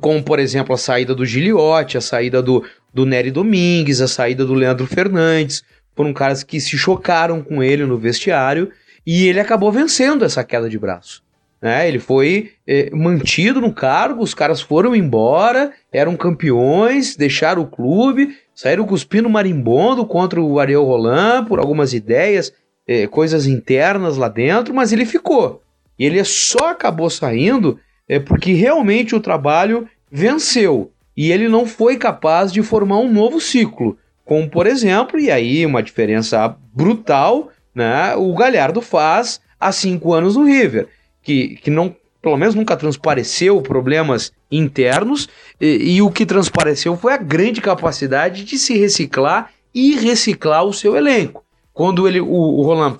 [0.00, 4.44] como por exemplo a saída do Giliotti, a saída do, do Nery Domingues, a saída
[4.44, 5.62] do Leandro Fernandes,
[5.94, 8.70] foram caras que se chocaram com ele no vestiário
[9.06, 11.22] e ele acabou vencendo essa queda de braço.
[11.64, 11.88] Né?
[11.88, 18.36] Ele foi é, mantido no cargo, os caras foram embora, eram campeões, deixaram o clube,
[18.54, 22.52] saíram cuspindo marimbondo contra o Ariel Roland por algumas ideias,
[22.86, 25.62] é, coisas internas lá dentro, mas ele ficou.
[25.98, 31.96] E ele só acabou saindo é, porque realmente o trabalho venceu e ele não foi
[31.96, 33.96] capaz de formar um novo ciclo.
[34.22, 40.36] Como, por exemplo, e aí uma diferença brutal, né, o Galhardo faz há cinco anos
[40.36, 40.88] no River
[41.24, 45.28] que, que não, pelo menos nunca transpareceu problemas internos,
[45.60, 50.72] e, e o que transpareceu foi a grande capacidade de se reciclar e reciclar o
[50.72, 51.42] seu elenco.
[51.72, 52.96] Quando ele, o, o Roland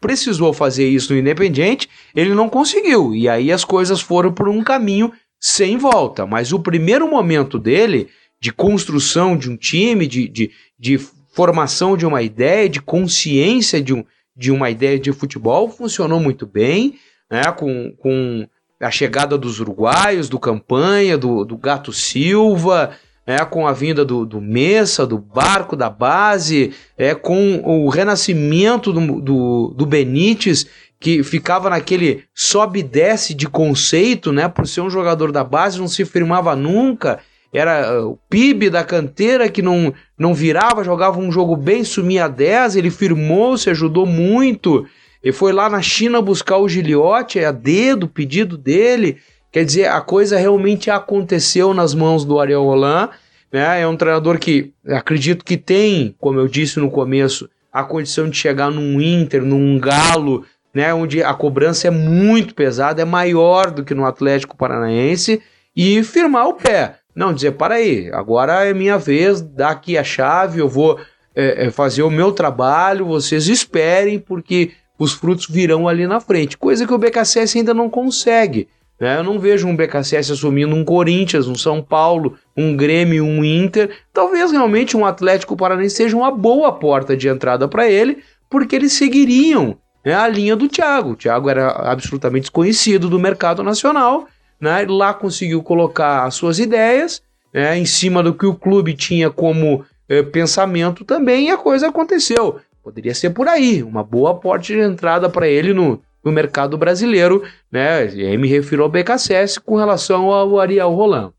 [0.00, 3.14] precisou fazer isso no Independiente, ele não conseguiu.
[3.14, 6.24] E aí as coisas foram por um caminho sem volta.
[6.24, 8.08] Mas o primeiro momento dele,
[8.40, 10.98] de construção de um time, de, de, de
[11.34, 16.46] formação de uma ideia, de consciência de, um, de uma ideia de futebol, funcionou muito
[16.46, 16.94] bem
[17.30, 18.46] né, com, com
[18.80, 22.90] a chegada dos uruguaios, do Campanha, do, do Gato Silva,
[23.26, 28.92] é, com a vinda do, do Messa, do Barco da base, é, com o renascimento
[28.92, 30.66] do, do, do Benítez,
[31.00, 35.78] que ficava naquele sobe e desce de conceito, né, por ser um jogador da base,
[35.78, 37.18] não se firmava nunca,
[37.52, 42.26] era uh, o PIB da canteira que não, não virava, jogava um jogo bem, sumia
[42.26, 44.86] 10, ele firmou, se ajudou muito,
[45.24, 49.16] ele foi lá na China buscar o Giliotti, é a dedo, pedido dele.
[49.50, 53.08] Quer dizer, a coisa realmente aconteceu nas mãos do Ariel Roland.
[53.50, 53.80] Né?
[53.80, 58.36] É um treinador que acredito que tem, como eu disse no começo, a condição de
[58.36, 60.92] chegar num Inter, num Galo, né?
[60.92, 65.40] onde a cobrança é muito pesada, é maior do que no Atlético Paranaense,
[65.74, 66.96] e firmar o pé.
[67.16, 71.00] Não dizer, para aí, agora é minha vez, dá aqui a chave, eu vou
[71.34, 76.86] é, fazer o meu trabalho, vocês esperem, porque os frutos virão ali na frente, coisa
[76.86, 78.68] que o BKSS ainda não consegue.
[79.00, 79.18] Né?
[79.18, 83.90] Eu não vejo um BKSS assumindo um Corinthians, um São Paulo, um Grêmio, um Inter.
[84.12, 88.92] Talvez realmente um Atlético Paranaense seja uma boa porta de entrada para ele, porque eles
[88.92, 91.10] seguiriam né, a linha do Thiago.
[91.10, 94.28] O Thiago era absolutamente desconhecido do mercado nacional,
[94.60, 94.86] né?
[94.88, 97.20] lá conseguiu colocar as suas ideias
[97.52, 101.88] né, em cima do que o clube tinha como eh, pensamento também, e a coisa
[101.88, 102.60] aconteceu.
[102.84, 107.42] Poderia ser por aí, uma boa porta de entrada para ele no, no mercado brasileiro,
[107.72, 108.14] né?
[108.14, 111.32] E aí me refiro ao BKSS com relação ao Ariel Roland.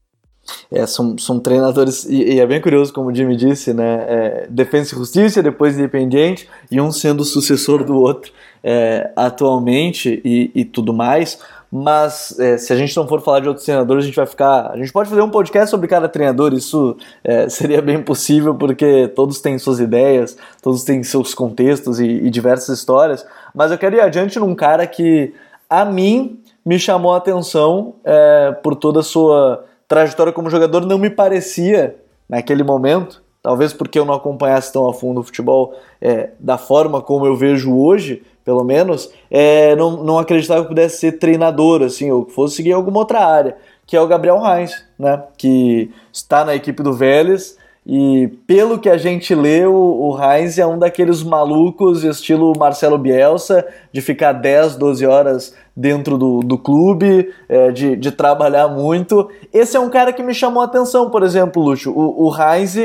[0.72, 4.06] É, são, são treinadores, e, e, é bem curioso, como o Jimmy disse, né?
[4.08, 8.32] É, Defesa e Justiça, depois Independiente, e um sendo sucessor do outro
[8.64, 11.40] é, atualmente e, e tudo mais
[11.78, 14.72] mas é, se a gente não for falar de outros treinadores, a gente vai ficar.
[14.72, 19.10] A gente pode fazer um podcast sobre cada treinador, isso é, seria bem possível, porque
[19.10, 23.28] todos têm suas ideias, todos têm seus contextos e, e, diversas histórias.
[23.54, 25.34] Mas eu quero ir adiante num cara que,
[25.70, 30.98] a mim, me chamou a atenção é, por toda a sua trajetória como jogador, não
[30.98, 31.98] me parecia,
[32.30, 37.00] naquele momento, talvez porque eu não acompanhasse tão a fundo o futebol é, da forma
[37.00, 42.12] como eu vejo hoje pelo menos, é, não, não acreditava que pudesse ser treinador, assim,
[42.12, 46.46] ou que fosse seguir alguma outra área, que é o Gabriel Reis, né, que está
[46.46, 50.78] na equipe do Vélez, e pelo que a gente lê, o, o Heinz é um
[50.78, 57.72] daqueles malucos, estilo Marcelo Bielsa, de ficar 10, 12 horas dentro do, do clube, é,
[57.72, 59.30] de, de trabalhar muito.
[59.54, 61.92] Esse é um cara que me chamou a atenção, por exemplo, Lúcio.
[61.96, 62.76] O, o Heinz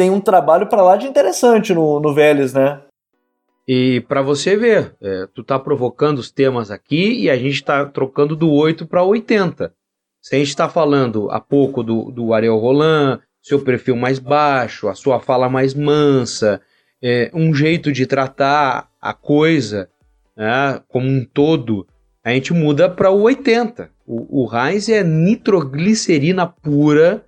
[0.00, 2.80] tem um trabalho para lá de interessante no, no Vélez, né?
[3.68, 7.84] E para você ver, é, tu tá provocando os temas aqui e a gente está
[7.84, 9.74] trocando do 8 para 80.
[10.22, 14.88] Se a gente está falando há pouco do, do Ariel Roland, seu perfil mais baixo,
[14.88, 16.62] a sua fala mais mansa,
[17.02, 19.90] é, um jeito de tratar a coisa
[20.34, 21.86] né, como um todo,
[22.24, 23.90] a gente muda para o 80.
[24.06, 27.22] O, o Heinz é nitroglicerina pura,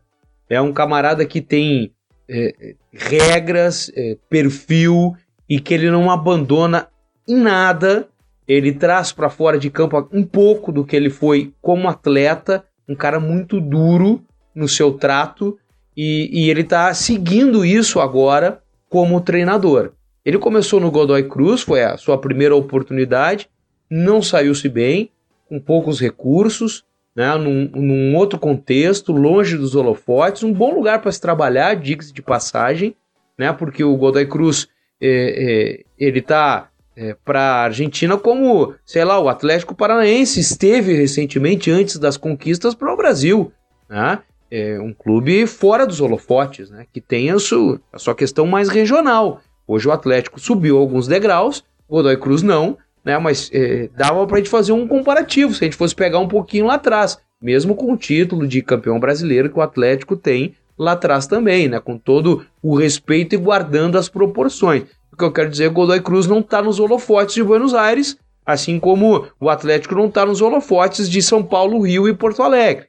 [0.49, 1.93] é um camarada que tem
[2.29, 5.15] é, regras, é, perfil,
[5.49, 6.89] e que ele não abandona
[7.29, 8.09] em nada.
[8.47, 12.95] Ele traz para fora de campo um pouco do que ele foi como atleta, um
[12.95, 15.59] cara muito duro no seu trato
[15.97, 19.93] e, e ele está seguindo isso agora como treinador.
[20.25, 23.49] Ele começou no Godoy Cruz, foi a sua primeira oportunidade,
[23.91, 25.11] não saiu-se bem,
[25.49, 31.13] com poucos recursos, né, num, num, outro contexto, longe dos holofotes, um bom lugar para
[31.13, 32.97] se trabalhar, diga-se de passagem,
[33.39, 34.69] né, porque o Godoy Cruz
[35.01, 40.95] é, é, ele está é, para a Argentina como, sei lá, o Atlético Paranaense esteve
[40.95, 43.53] recentemente antes das conquistas para o Brasil,
[43.89, 44.21] né?
[44.51, 46.85] É um clube fora dos holofotes, né?
[46.93, 49.41] Que tem a sua, a sua questão mais regional.
[49.67, 53.19] Hoje o Atlético subiu alguns degraus, Godoy Cruz não, né?
[53.19, 56.29] Mas é, dava para a gente fazer um comparativo, se a gente fosse pegar um
[56.29, 60.93] pouquinho lá atrás, mesmo com o título de campeão brasileiro que o Atlético tem lá
[60.93, 61.81] atrás também, né?
[61.81, 64.85] Com todo o respeito e guardando as proporções.
[65.13, 67.43] O que eu quero dizer é que o Godoy Cruz não está nos holofotes de
[67.43, 72.15] Buenos Aires, assim como o Atlético não está nos holofotes de São Paulo, Rio e
[72.15, 72.87] Porto Alegre.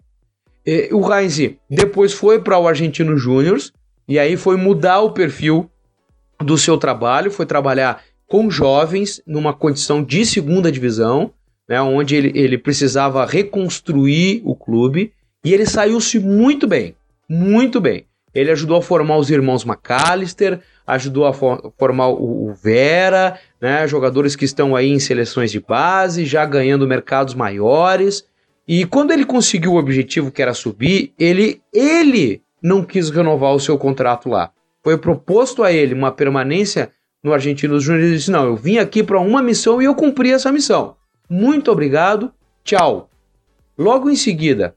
[0.65, 3.59] E, o Heinz depois foi para o Argentino Júnior
[4.07, 5.69] e aí foi mudar o perfil
[6.39, 8.01] do seu trabalho, foi trabalhar
[8.33, 11.31] com jovens numa condição de segunda divisão,
[11.69, 15.13] né, onde ele, ele precisava reconstruir o clube
[15.45, 16.95] e ele saiu-se muito bem,
[17.29, 18.07] muito bem.
[18.33, 23.87] Ele ajudou a formar os irmãos McAllister, ajudou a for formar o, o Vera, né,
[23.87, 28.25] jogadores que estão aí em seleções de base, já ganhando mercados maiores.
[28.67, 33.59] E quando ele conseguiu o objetivo que era subir, ele, ele não quis renovar o
[33.59, 34.49] seu contrato lá.
[34.83, 36.89] Foi proposto a ele uma permanência
[37.23, 40.31] no Argentinos Júnior e disse: Não, eu vim aqui para uma missão e eu cumpri
[40.31, 40.95] essa missão.
[41.29, 42.31] Muito obrigado,
[42.63, 43.09] tchau.
[43.77, 44.75] Logo em seguida,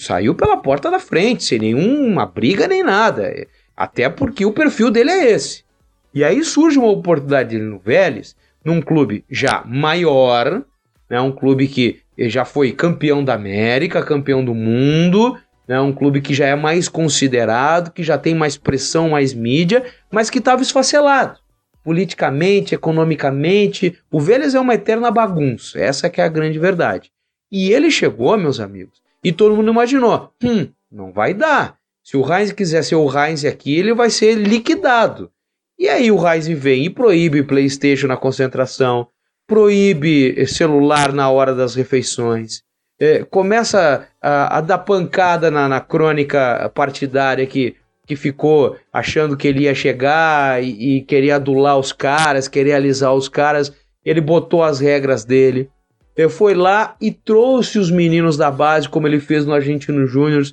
[0.00, 3.32] saiu pela porta da frente, sem nenhuma briga nem nada.
[3.76, 5.64] Até porque o perfil dele é esse.
[6.12, 10.62] E aí surge uma oportunidade dele no Vélez, num clube já maior,
[11.08, 16.20] né, um clube que já foi campeão da América, campeão do mundo, né, um clube
[16.20, 20.62] que já é mais considerado, que já tem mais pressão, mais mídia, mas que estava
[20.62, 21.38] esfacelado.
[21.84, 27.12] Politicamente, economicamente, o Vélez é uma eterna bagunça, essa que é a grande verdade.
[27.52, 31.76] E ele chegou, meus amigos, e todo mundo imaginou, hum, não vai dar.
[32.02, 35.30] Se o Heinz quiser ser o Heinz aqui, ele vai ser liquidado.
[35.78, 39.08] E aí o Heinz vem e proíbe PlayStation na concentração,
[39.46, 42.62] proíbe celular na hora das refeições,
[42.98, 49.48] é, começa a, a, dar pancada na, na, crônica partidária que, que ficou achando que
[49.48, 53.72] ele ia chegar e, e queria adular os caras, queria alisar os caras.
[54.04, 55.70] Ele botou as regras dele.
[56.16, 60.44] Ele foi lá e trouxe os meninos da base, como ele fez no Argentino Júnior,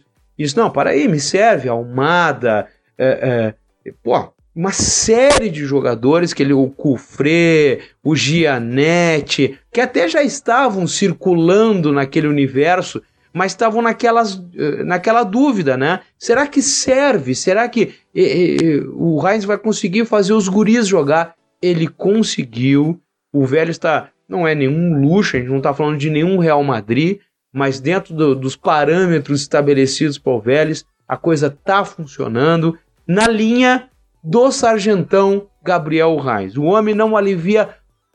[0.42, 3.54] Disse, não, para aí, me serve, Almada, é,
[3.86, 10.24] é, pô, uma série de jogadores, que ele, o Cufré, o Gianetti, que até já
[10.24, 13.02] estavam circulando naquele universo,
[13.34, 16.02] mas estavam naquelas, eh, naquela dúvida, né?
[16.18, 17.34] Será que serve?
[17.34, 21.36] Será que e, e, o Heinz vai conseguir fazer os guris jogar?
[21.62, 23.00] Ele conseguiu.
[23.32, 24.10] O velho está.
[24.28, 27.20] Não é nenhum luxo, a gente não está falando de nenhum Real Madrid,
[27.54, 33.90] mas dentro do, dos parâmetros estabelecidos por Vélez, a coisa está funcionando na linha
[34.24, 36.56] do sargentão Gabriel Reis.
[36.56, 37.70] O homem não alivia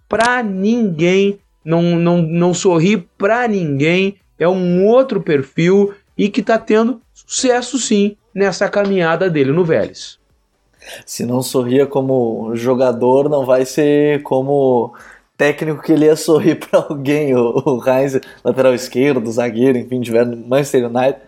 [0.09, 6.59] para ninguém, não, não, não sorri para ninguém, é um outro perfil e que está
[6.59, 10.19] tendo sucesso sim nessa caminhada dele no Vélez.
[11.05, 14.95] Se não sorria como jogador, não vai ser como
[15.37, 20.25] técnico que ele ia sorrir para alguém, o, o Heinz, lateral esquerdo, zagueiro, enfim, tiver
[20.25, 21.26] no Manchester United.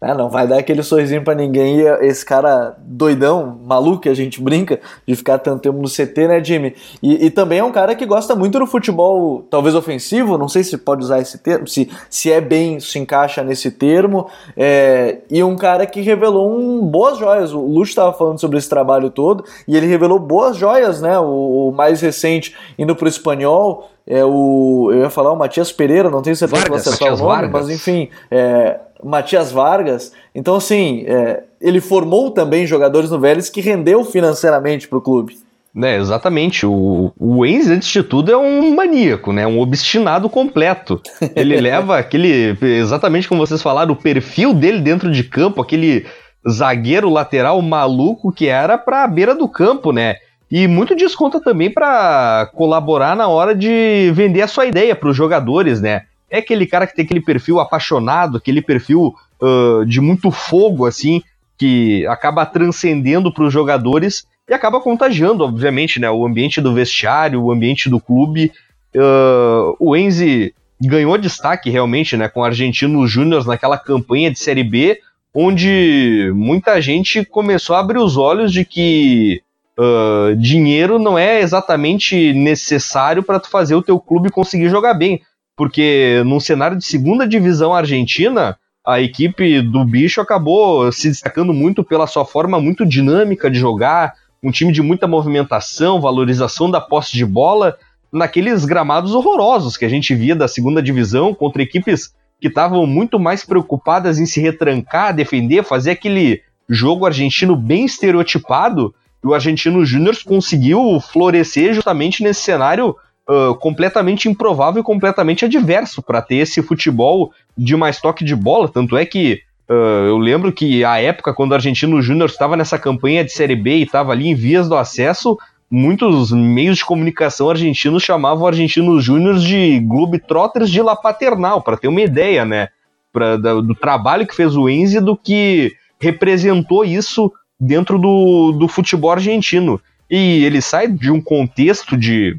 [0.00, 1.80] É, não vai dar aquele sorrisinho para ninguém.
[1.80, 6.28] E esse cara doidão, maluco, que a gente brinca de ficar tanto tempo no CT,
[6.28, 6.74] né, Jimmy?
[7.02, 10.64] E, e, também é um cara que gosta muito do futebol, talvez ofensivo, não sei
[10.64, 14.28] se pode usar esse termo, se, se é bem, se encaixa nesse termo.
[14.56, 17.52] É, e um cara que revelou um, boas joias.
[17.52, 21.18] O Lúcio estava falando sobre esse trabalho todo e ele revelou boas joias, né?
[21.18, 24.90] O, o mais recente indo para o espanhol é o.
[24.92, 27.52] Eu ia falar o Matias Pereira, não tenho certeza Vargas, se acertar o nome, Vargas.
[27.52, 30.12] mas enfim, é, Matias Vargas.
[30.34, 35.38] Então, assim, é, ele formou também jogadores no Vélez que rendeu financeiramente para o clube.
[35.80, 36.66] É, exatamente.
[36.66, 39.46] O, o Enzo, antes de tudo, é um maníaco, né?
[39.46, 41.00] Um obstinado completo.
[41.36, 42.58] Ele leva aquele.
[42.60, 46.04] Exatamente como vocês falaram, o perfil dele dentro de campo, aquele
[46.48, 50.16] zagueiro lateral maluco que era para a beira do campo, né?
[50.50, 55.16] E muito desconta também para colaborar na hora de vender a sua ideia para os
[55.16, 56.02] jogadores, né?
[56.28, 61.22] É aquele cara que tem aquele perfil apaixonado, aquele perfil uh, de muito fogo, assim,
[61.56, 66.10] que acaba transcendendo para os jogadores e acaba contagiando, obviamente, né?
[66.10, 68.50] O ambiente do vestiário, o ambiente do clube.
[68.94, 72.28] Uh, o Enzi ganhou destaque realmente, né?
[72.28, 74.98] Com o Argentino Júnior naquela campanha de Série B,
[75.32, 79.42] onde muita gente começou a abrir os olhos de que
[79.80, 85.22] uh, dinheiro não é exatamente necessário para tu fazer o teu clube conseguir jogar bem.
[85.56, 88.56] Porque num cenário de segunda divisão argentina,
[88.86, 94.14] a equipe do bicho acabou se destacando muito pela sua forma muito dinâmica de jogar,
[94.42, 97.76] um time de muita movimentação, valorização da posse de bola,
[98.12, 103.20] naqueles gramados horrorosos que a gente via da segunda divisão contra equipes que estavam muito
[103.20, 109.84] mais preocupadas em se retrancar, defender, fazer aquele jogo argentino bem estereotipado e o Argentino
[109.84, 112.96] Júnior conseguiu florescer justamente nesse cenário
[113.28, 118.68] uh, completamente improvável e completamente adverso para ter esse futebol de mais toque de bola.
[118.68, 122.78] Tanto é que uh, eu lembro que a época, quando o Argentino Júnior estava nessa
[122.78, 125.36] campanha de Série B e estava ali em vias do acesso,
[125.70, 131.88] muitos meios de comunicação argentinos chamavam argentinos júniores de Globetrotters de La Paternal, para ter
[131.88, 132.68] uma ideia, né?
[133.12, 139.12] Pra, do trabalho que fez o Enzi do que representou isso dentro do, do futebol
[139.12, 139.80] argentino.
[140.10, 142.36] E ele sai de um contexto de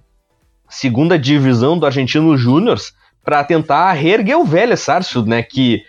[0.67, 2.79] segunda divisão do Argentino Júnior
[3.23, 5.43] para tentar reerguer o velho Sarsfield, né?
[5.43, 5.83] Que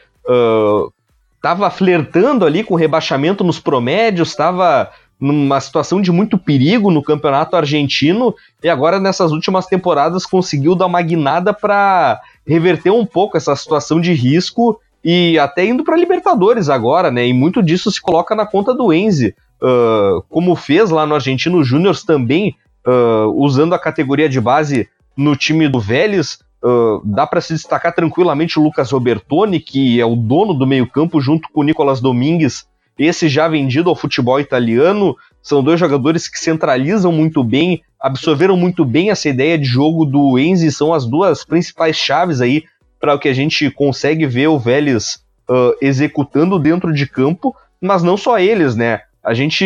[1.37, 7.03] estava uh, flertando ali com rebaixamento nos promédios, estava numa situação de muito perigo no
[7.03, 13.37] campeonato argentino e agora nessas últimas temporadas conseguiu dar uma guinada para reverter um pouco
[13.37, 17.27] essa situação de risco e até indo para Libertadores agora, né?
[17.27, 21.63] E muito disso se coloca na conta do Enzi, uh, como fez lá no Argentino
[21.65, 26.39] Júnior também, uh, usando a categoria de base no time do Vélez.
[26.65, 31.21] Uh, dá para se destacar tranquilamente o Lucas Robertoni, que é o dono do meio-campo,
[31.21, 35.17] junto com o Nicolas Domingues, esse já vendido ao futebol italiano.
[35.43, 40.39] São dois jogadores que centralizam muito bem, absorveram muito bem essa ideia de jogo do
[40.39, 42.63] Enzi, são as duas principais chaves aí
[43.03, 48.01] para o que a gente consegue ver o Vélez uh, executando dentro de campo, mas
[48.05, 49.01] não só eles, né?
[49.25, 49.65] A gente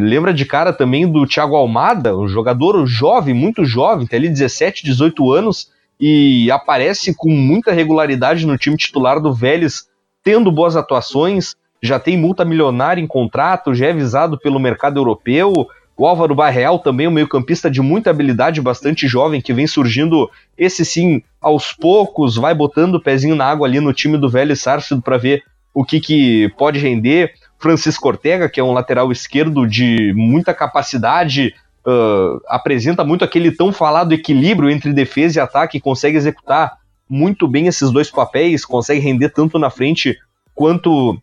[0.00, 4.84] lembra de cara também do Thiago Almada, um jogador jovem, muito jovem, tem ali 17,
[4.84, 9.88] 18 anos, e aparece com muita regularidade no time titular do Vélez,
[10.22, 15.52] tendo boas atuações, já tem multa milionária em contrato, já é visado pelo mercado europeu.
[15.96, 20.84] O Álvaro Barreal também, um meio-campista de muita habilidade, bastante jovem, que vem surgindo, esse
[20.84, 25.02] sim, aos poucos, vai botando o pezinho na água ali no time do velho Sarsfield
[25.02, 25.42] para ver
[25.72, 27.32] o que, que pode render.
[27.58, 31.54] Francisco Ortega, que é um lateral esquerdo de muita capacidade,
[31.86, 36.76] uh, apresenta muito aquele tão falado equilíbrio entre defesa e ataque, consegue executar
[37.08, 40.18] muito bem esses dois papéis, consegue render tanto na frente
[40.54, 41.18] quanto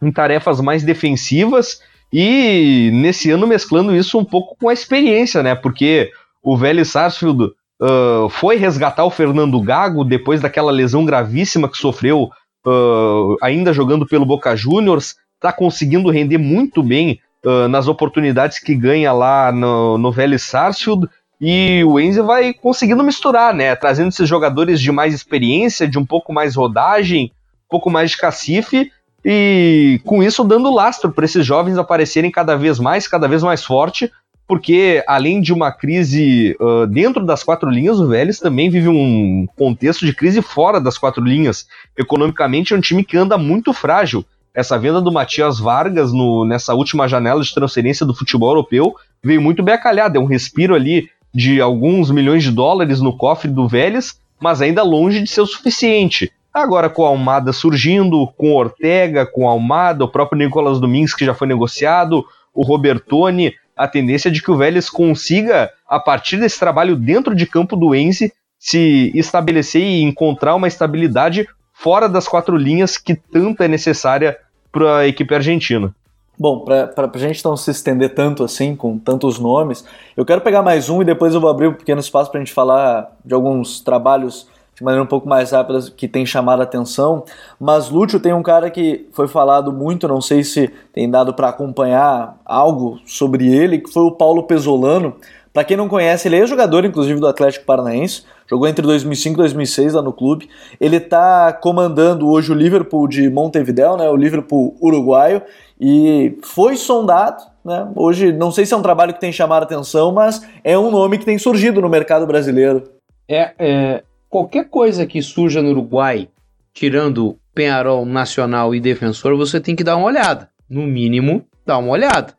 [0.00, 1.80] em tarefas mais defensivas
[2.12, 5.54] e nesse ano mesclando isso um pouco com a experiência, né?
[5.54, 6.10] Porque
[6.42, 12.30] o velho Sarsfield uh, foi resgatar o Fernando Gago depois daquela lesão gravíssima que sofreu
[12.66, 18.74] uh, ainda jogando pelo Boca Juniors, tá conseguindo render muito bem uh, nas oportunidades que
[18.74, 21.08] ganha lá no, no velho Sarsfield
[21.40, 23.74] e o Enzo vai conseguindo misturar, né?
[23.76, 27.32] Trazendo esses jogadores de mais experiência, de um pouco mais rodagem,
[27.66, 28.90] um pouco mais de cacife
[29.28, 33.64] e com isso dando lastro para esses jovens aparecerem cada vez mais, cada vez mais
[33.64, 34.08] forte,
[34.46, 39.44] porque além de uma crise uh, dentro das quatro linhas, o Vélez também vive um
[39.56, 41.66] contexto de crise fora das quatro linhas.
[41.98, 44.24] Economicamente é um time que anda muito frágil.
[44.54, 49.42] Essa venda do Matias Vargas no, nessa última janela de transferência do futebol europeu veio
[49.42, 53.66] muito bem acalhada, é um respiro ali de alguns milhões de dólares no cofre do
[53.66, 56.30] Vélez, mas ainda longe de ser o suficiente.
[56.56, 61.34] Agora com a Almada surgindo, com Ortega, com Almada, o próprio Nicolas Domingues que já
[61.34, 66.58] foi negociado, o Robertoni, a tendência é de que o Vélez consiga, a partir desse
[66.58, 72.56] trabalho dentro de campo do Ense, se estabelecer e encontrar uma estabilidade fora das quatro
[72.56, 74.38] linhas que tanto é necessária
[74.72, 75.94] para a equipe argentina.
[76.38, 79.84] Bom, para a gente não se estender tanto assim, com tantos nomes,
[80.16, 82.42] eu quero pegar mais um e depois eu vou abrir um pequeno espaço para a
[82.42, 86.64] gente falar de alguns trabalhos de maneira um pouco mais rápida que tem chamado a
[86.64, 87.24] atenção.
[87.58, 91.48] Mas Lúcio tem um cara que foi falado muito, não sei se tem dado para
[91.48, 95.16] acompanhar algo sobre ele, que foi o Paulo Pesolano.
[95.50, 99.38] Para quem não conhece, ele é jogador inclusive do Atlético Paranaense, jogou entre 2005 e
[99.38, 100.46] 2006 lá no clube.
[100.78, 105.40] Ele está comandando hoje o Liverpool de Montevideo, né, o Liverpool uruguaio,
[105.80, 107.42] e foi sondado.
[107.64, 107.88] Né?
[107.96, 110.90] Hoje, não sei se é um trabalho que tem chamado a atenção, mas é um
[110.90, 112.84] nome que tem surgido no mercado brasileiro.
[113.26, 114.02] É, é,
[114.36, 116.28] qualquer coisa que surja no Uruguai,
[116.74, 120.50] tirando Penharol, Nacional e Defensor, você tem que dar uma olhada.
[120.68, 122.34] No mínimo, dar uma olhada.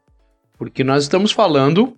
[0.60, 1.98] Porque nós estamos falando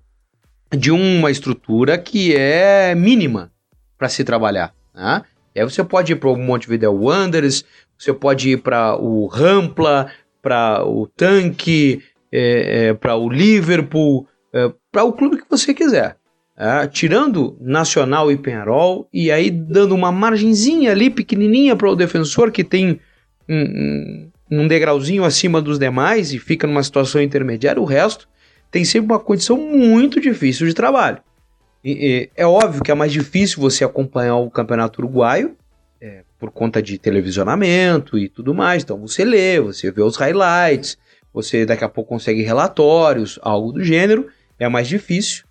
[0.72, 3.52] de uma estrutura que é mínima
[3.98, 4.74] para se trabalhar.
[4.96, 5.22] Né?
[5.54, 7.66] Aí você pode ir para o Montevideo Wanderers,
[7.98, 10.10] você pode ir para o Rampla,
[10.42, 16.16] para o Tanque, é, é, para o Liverpool, é, para o clube que você quiser.
[16.62, 22.52] É, tirando Nacional e Penharol, e aí dando uma margenzinha ali pequenininha para o defensor
[22.52, 23.00] que tem
[23.48, 28.28] um, um, um, degrauzinho acima dos demais e fica numa situação intermediária, o resto
[28.70, 31.20] tem sempre uma condição muito difícil de trabalho.
[31.82, 35.56] E, e, é óbvio que é mais difícil você acompanhar o campeonato uruguaio
[36.02, 38.84] é, por conta de televisionamento e tudo mais.
[38.84, 40.98] Então você lê, você vê os highlights,
[41.34, 44.28] você daqui a pouco consegue relatórios, algo do gênero.
[44.60, 45.48] É mais difícil.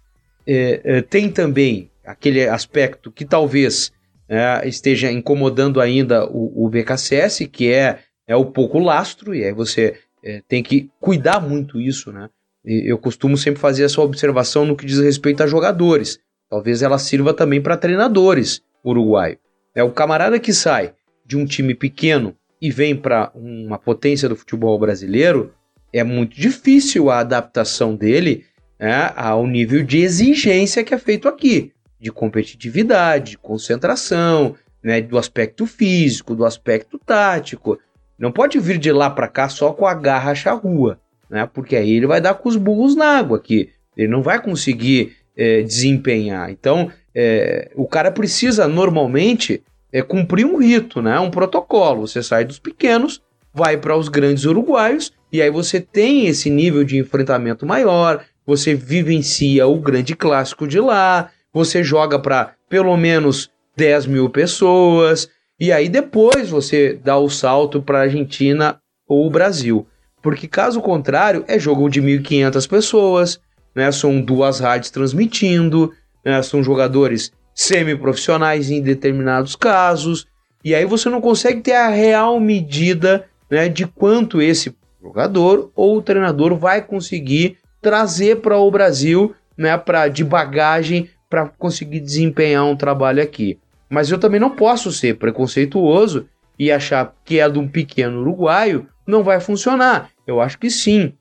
[0.50, 3.92] É, é, tem também aquele aspecto que talvez
[4.26, 9.52] é, esteja incomodando ainda o, o, BKSS, que é, é o pouco lastro, e aí
[9.52, 12.30] você é, tem que cuidar muito isso, né?
[12.64, 16.18] Eu costumo sempre fazer essa observação no que diz respeito a jogadores.
[16.50, 19.38] Talvez ela sirva também para treinadores uruguaio.
[19.74, 20.92] É o camarada que sai
[21.24, 25.54] de um time pequeno e vem para uma potência do futebol brasileiro,
[25.92, 28.44] é muito difícil a adaptação dele
[28.78, 35.18] né, ao nível de exigência que é feito aqui, de competitividade, de concentração, né, do
[35.18, 37.78] aspecto físico, do aspecto tático.
[38.18, 41.90] Não pode vir de lá para cá só com a garra charrua, né, porque aí
[41.90, 43.70] ele vai dar com os burros na água aqui.
[43.96, 46.50] Ele não vai conseguir é, desempenhar.
[46.50, 49.62] Então, é, o cara precisa normalmente
[49.92, 52.06] é, cumprir um rito, né, um protocolo.
[52.06, 53.20] Você sai dos pequenos,
[53.52, 58.74] vai para os grandes uruguaios e aí você tem esse nível de enfrentamento maior, você
[58.74, 65.28] vivencia o grande clássico de lá, você joga para pelo menos 10 mil pessoas,
[65.60, 69.86] e aí depois você dá o salto para a Argentina ou o Brasil.
[70.22, 73.38] Porque caso contrário, é jogo de 1.500 pessoas,
[73.74, 73.92] né?
[73.92, 75.92] são duas rádios transmitindo,
[76.24, 76.40] né?
[76.40, 80.26] são jogadores semi-profissionais em determinados casos,
[80.64, 86.00] e aí você não consegue ter a real medida né, de quanto esse jogador ou
[86.00, 87.58] treinador vai conseguir
[87.88, 93.58] trazer para o Brasil, né, para de bagagem para conseguir desempenhar um trabalho aqui.
[93.88, 96.28] Mas eu também não posso ser preconceituoso
[96.58, 100.10] e achar que é de um pequeno uruguaio não vai funcionar.
[100.26, 101.14] Eu acho que sim.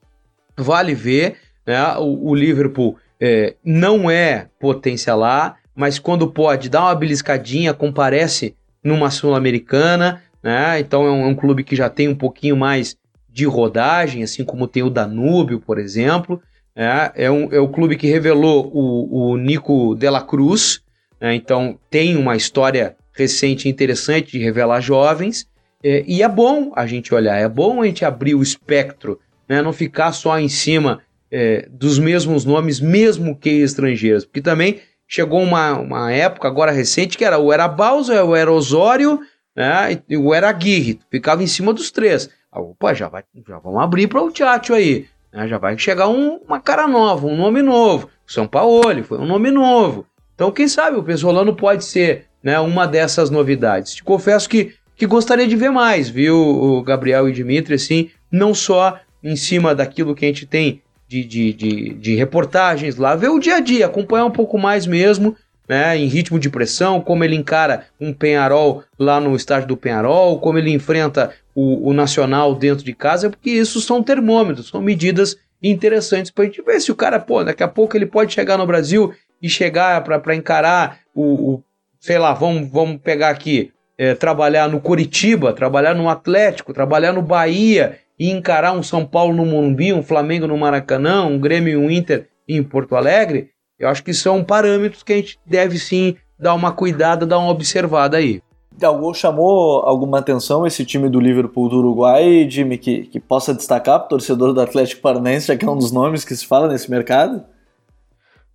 [0.57, 6.81] Vale ver, né, o, o Liverpool é, não é potência lá, mas quando pode dá
[6.81, 10.81] uma beliscadinha, comparece numa sul-americana, né?
[10.81, 12.97] Então é um, é um, clube que já tem um pouquinho mais
[13.29, 16.41] de rodagem, assim como tem o Danúbio, por exemplo.
[16.79, 20.79] É, é, um, é o clube que revelou o, o Nico de la Cruz,
[21.19, 21.33] né?
[21.33, 25.47] então tem uma história recente interessante de revelar jovens.
[25.83, 29.19] É, e é bom a gente olhar, é bom a gente abrir o espectro,
[29.49, 29.59] né?
[29.59, 31.01] não ficar só em cima
[31.31, 37.17] é, dos mesmos nomes, mesmo que estrangeiros, porque também chegou uma, uma época agora recente
[37.17, 39.19] que era o era Bausa, o era Osório
[39.55, 42.29] né, e o era Aguirre, ficava em cima dos três.
[42.51, 45.07] Opa, já, vai, já vamos abrir para o Tchatcho aí.
[45.31, 45.47] Né?
[45.47, 48.09] Já vai chegar um, uma cara nova, um nome novo.
[48.25, 50.05] São Paulo foi um nome novo.
[50.35, 53.95] Então, quem sabe o Pesolano pode ser né, uma dessas novidades.
[53.95, 58.99] Te confesso que, que gostaria de ver mais, viu, Gabriel e Dimitri, assim, não só
[59.23, 63.39] em cima daquilo que a gente tem de, de, de, de reportagens lá, ver o
[63.39, 65.35] dia a dia, acompanhar um pouco mais mesmo,
[65.67, 70.39] né, em ritmo de pressão, como ele encara um Penharol lá no estádio do Penharol,
[70.39, 75.35] como ele enfrenta o, o Nacional dentro de casa, porque isso são termômetros, são medidas
[75.61, 78.57] interessantes para a gente ver se o cara, pô, daqui a pouco ele pode chegar
[78.57, 81.63] no Brasil e chegar para encarar o, o,
[81.99, 87.21] sei lá, vamos, vamos pegar aqui, é, trabalhar no Curitiba, trabalhar no Atlético, trabalhar no
[87.21, 91.77] Bahia e encarar um São Paulo no Morumbi, um Flamengo no Maracanã, um Grêmio e
[91.77, 93.49] um Inter em Porto Alegre,
[93.79, 97.51] eu acho que são parâmetros que a gente deve sim dar uma cuidada, dar uma
[97.51, 98.41] observada aí.
[98.81, 103.99] Algum chamou alguma atenção esse time do Liverpool do Uruguai, Jimmy, que, que possa destacar
[103.99, 106.67] para o torcedor do Atlético Paranaense, já que é um dos nomes que se fala
[106.67, 107.43] nesse mercado?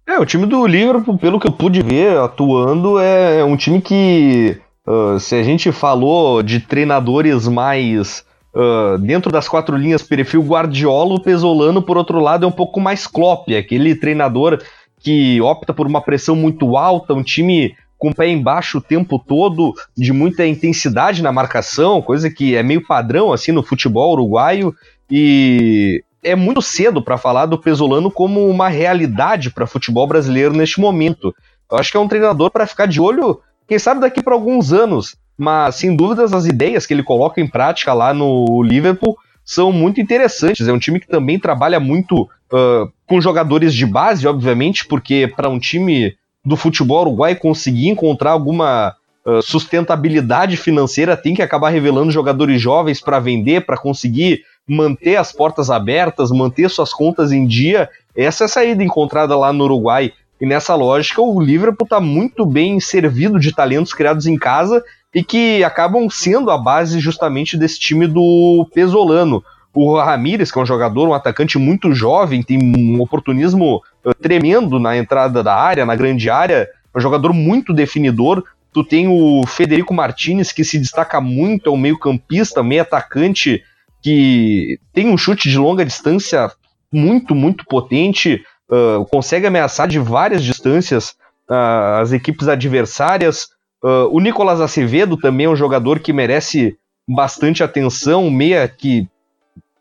[0.06, 3.80] É, o time do Liverpool, pelo que eu pude ver atuando, é, é um time
[3.80, 4.56] que,
[4.86, 11.14] uh, se a gente falou de treinadores mais uh, dentro das quatro linhas, perfil Guardiola,
[11.14, 14.60] o Pesolano, por outro lado, é um pouco mais Klopp, aquele treinador
[15.02, 19.18] que opta por uma pressão muito alta, um time com o pé embaixo o tempo
[19.18, 24.74] todo, de muita intensidade na marcação, coisa que é meio padrão assim no futebol uruguaio
[25.10, 30.80] e é muito cedo para falar do Pesolano como uma realidade para futebol brasileiro neste
[30.80, 31.34] momento.
[31.70, 34.72] Eu acho que é um treinador para ficar de olho, quem sabe daqui para alguns
[34.72, 39.16] anos, mas sem dúvidas as ideias que ele coloca em prática lá no Liverpool
[39.52, 40.66] são muito interessantes.
[40.66, 45.48] É um time que também trabalha muito uh, com jogadores de base, obviamente, porque para
[45.48, 48.94] um time do futebol uruguai conseguir encontrar alguma
[49.24, 55.32] uh, sustentabilidade financeira tem que acabar revelando jogadores jovens para vender, para conseguir manter as
[55.32, 57.88] portas abertas, manter suas contas em dia.
[58.16, 60.12] Essa é a saída encontrada lá no Uruguai.
[60.40, 64.82] E nessa lógica, o Liverpool está muito bem servido de talentos criados em casa
[65.14, 69.44] e que acabam sendo a base justamente desse time do Pesolano.
[69.74, 74.78] O Ramires, que é um jogador, um atacante muito jovem, tem um oportunismo uh, tremendo
[74.78, 78.44] na entrada da área, na grande área, é um jogador muito definidor.
[78.72, 83.62] Tu tem o Federico Martinez, que se destaca muito, é um meio-campista, meio atacante,
[84.02, 86.50] que tem um chute de longa distância
[86.92, 91.14] muito, muito potente, uh, consegue ameaçar de várias distâncias
[91.48, 93.48] uh, as equipes adversárias.
[93.82, 96.76] Uh, o Nicolas Acevedo também é um jogador que merece
[97.08, 99.08] bastante atenção, meia que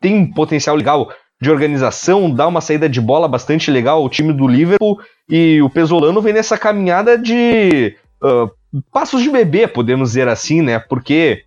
[0.00, 4.32] tem um potencial legal de organização, dá uma saída de bola bastante legal ao time
[4.32, 8.50] do Liverpool e o Pesolano vem nessa caminhada de uh,
[8.92, 10.78] passos de bebê, podemos dizer assim, né?
[10.78, 11.44] Porque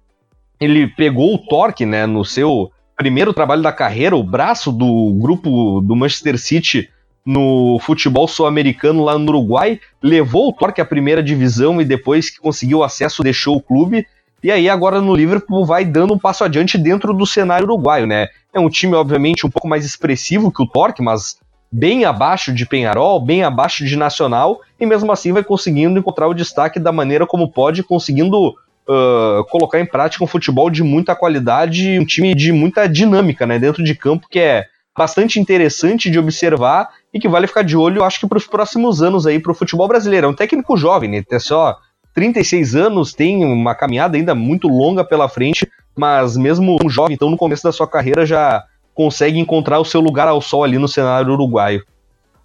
[0.60, 5.82] ele pegou o Torque, né, no seu primeiro trabalho da carreira, o braço do grupo
[5.82, 6.90] do Manchester City
[7.26, 12.40] no futebol sul-americano lá no Uruguai, levou o Torque à primeira divisão e depois que
[12.40, 14.06] conseguiu acesso deixou o clube.
[14.44, 18.28] E aí agora no Liverpool vai dando um passo adiante dentro do cenário uruguaio, né?
[18.54, 21.40] É um time obviamente um pouco mais expressivo que o Torque, mas
[21.72, 26.34] bem abaixo de Penharol, bem abaixo de Nacional, e mesmo assim vai conseguindo encontrar o
[26.34, 32.00] destaque da maneira como pode, conseguindo uh, colocar em prática um futebol de muita qualidade,
[32.00, 34.66] um time de muita dinâmica né, dentro de campo, que é
[34.98, 39.02] bastante interessante de observar e que vale ficar de olho, acho que para os próximos
[39.02, 40.28] anos aí para o futebol brasileiro.
[40.28, 41.24] É um técnico jovem, né?
[41.28, 41.78] Tem só
[42.14, 47.30] 36 anos, tem uma caminhada ainda muito longa pela frente, mas mesmo um jovem, então
[47.30, 50.88] no começo da sua carreira já consegue encontrar o seu lugar ao sol ali no
[50.88, 51.84] cenário uruguaio.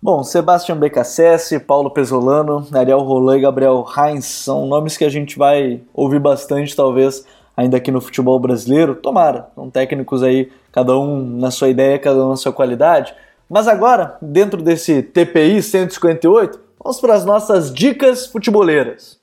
[0.03, 5.39] Bom, Sebastião Becassese, Paulo Pesolano, Ariel Roland e Gabriel Heinz são nomes que a gente
[5.39, 7.25] vai ouvir bastante, talvez,
[7.55, 8.95] ainda aqui no futebol brasileiro.
[8.95, 13.15] Tomara, são técnicos aí, cada um na sua ideia, cada um na sua qualidade.
[13.49, 19.19] Mas agora, dentro desse TPI 158, vamos para as nossas dicas futeboleiras.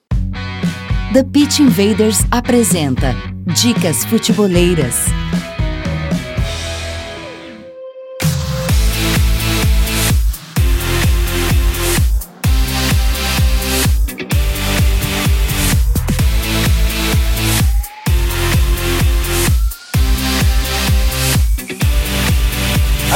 [1.14, 5.06] The Pitch Invaders apresenta Dicas Futeboleiras.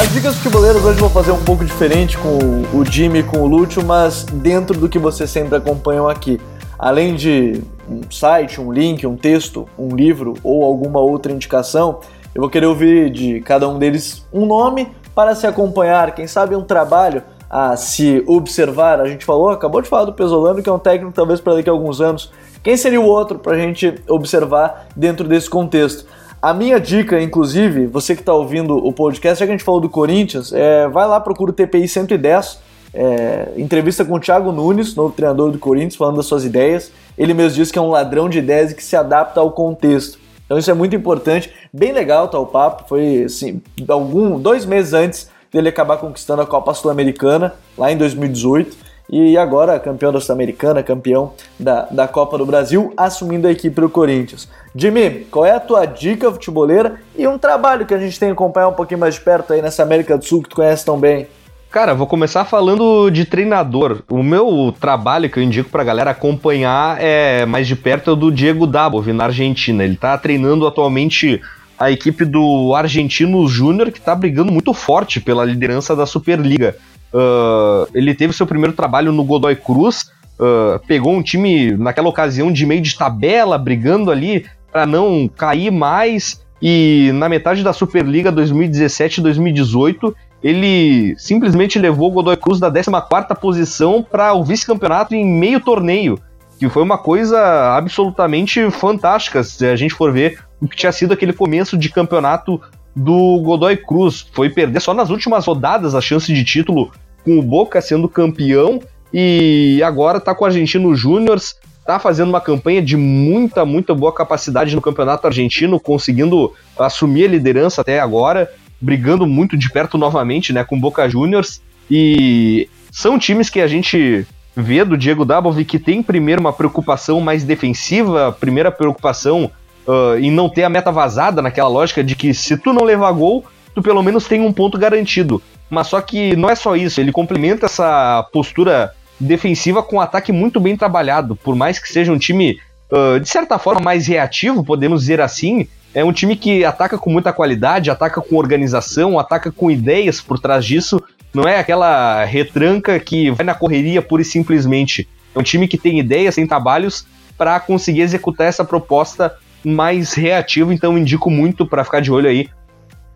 [0.01, 2.39] As dicas futeboleiras hoje vou fazer um pouco diferente com
[2.75, 6.41] o Jimmy e com o Lúcio, mas dentro do que vocês sempre acompanham aqui.
[6.79, 11.99] Além de um site, um link, um texto, um livro ou alguma outra indicação,
[12.33, 16.55] eu vou querer ouvir de cada um deles um nome para se acompanhar, quem sabe
[16.55, 18.99] um trabalho a se observar.
[18.99, 21.69] A gente falou, acabou de falar do Pesolano, que é um técnico talvez para daqui
[21.69, 22.31] a alguns anos.
[22.63, 26.07] Quem seria o outro para a gente observar dentro desse contexto?
[26.41, 29.79] A minha dica, inclusive, você que está ouvindo o podcast, já que a gente falou
[29.79, 32.57] do Corinthians, é, vai lá, procura o TPI 110,
[32.95, 36.91] é, entrevista com o Thiago Nunes, novo treinador do Corinthians, falando das suas ideias.
[37.15, 40.17] Ele mesmo diz que é um ladrão de ideias e que se adapta ao contexto.
[40.43, 42.89] Então isso é muito importante, bem legal tá o papo.
[42.89, 48.80] Foi assim, algum dois meses antes dele acabar conquistando a Copa Sul-Americana lá em 2018
[49.11, 53.89] e agora campeão da Sul-Americana, campeão da, da Copa do Brasil, assumindo a equipe do
[53.89, 54.47] Corinthians.
[54.73, 58.33] Jimmy, qual é a tua dica futeboleira e um trabalho que a gente tem que
[58.33, 60.97] acompanhar um pouquinho mais de perto aí nessa América do Sul que tu conhece tão
[60.97, 61.27] bem?
[61.69, 64.01] Cara, vou começar falando de treinador.
[64.09, 68.15] O meu trabalho que eu indico pra galera acompanhar é mais de perto é o
[68.15, 69.83] do Diego Dabov, na Argentina.
[69.83, 71.41] Ele tá treinando atualmente
[71.79, 76.75] a equipe do Argentino Júnior, que tá brigando muito forte pela liderança da Superliga.
[77.13, 82.51] Uh, ele teve seu primeiro trabalho no Godoy Cruz, uh, pegou um time naquela ocasião
[82.51, 86.41] de meio de tabela, brigando ali para não cair mais.
[86.61, 94.03] E na metade da Superliga 2017-2018, ele simplesmente levou o Godoy Cruz da 14 posição
[94.03, 96.19] para o vice-campeonato em meio torneio,
[96.59, 101.13] que foi uma coisa absolutamente fantástica, se a gente for ver o que tinha sido
[101.13, 102.61] aquele começo de campeonato
[102.95, 104.27] do Godoy Cruz.
[104.33, 106.91] Foi perder só nas últimas rodadas a chance de título
[107.23, 108.81] com o Boca sendo campeão
[109.13, 111.39] e agora tá com o Argentino Júnior,
[111.85, 117.29] tá fazendo uma campanha de muita, muita boa capacidade no Campeonato Argentino, conseguindo assumir a
[117.29, 123.19] liderança até agora, brigando muito de perto novamente, né, com o Boca Juniors e são
[123.19, 124.25] times que a gente
[124.55, 129.51] vê do Diego Dabov que tem primeiro uma preocupação mais defensiva, primeira preocupação
[129.87, 133.11] uh, em não ter a meta vazada naquela lógica de que se tu não levar
[133.11, 135.41] gol, tu pelo menos tem um ponto garantido.
[135.69, 140.31] Mas só que não é só isso, ele complementa essa postura defensiva com um ataque
[140.31, 141.35] muito bem trabalhado.
[141.35, 142.59] Por mais que seja um time,
[142.91, 147.09] uh, de certa forma, mais reativo, podemos dizer assim, é um time que ataca com
[147.09, 151.01] muita qualidade, ataca com organização, ataca com ideias por trás disso.
[151.33, 155.07] Não é aquela retranca que vai na correria pura e simplesmente.
[155.33, 157.05] É um time que tem ideias, tem trabalhos
[157.37, 162.49] para conseguir executar essa proposta mais reativo, então indico muito para ficar de olho aí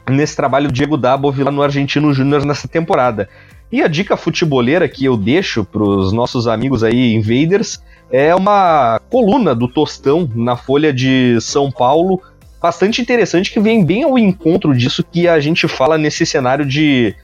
[0.09, 3.27] nesse trabalho do Diego Dabov lá no Argentino Júnior nessa temporada.
[3.71, 7.81] E a dica futeboleira que eu deixo para os nossos amigos aí invaders
[8.11, 12.21] é uma coluna do Tostão na Folha de São Paulo,
[12.61, 17.15] bastante interessante que vem bem ao encontro disso que a gente fala nesse cenário de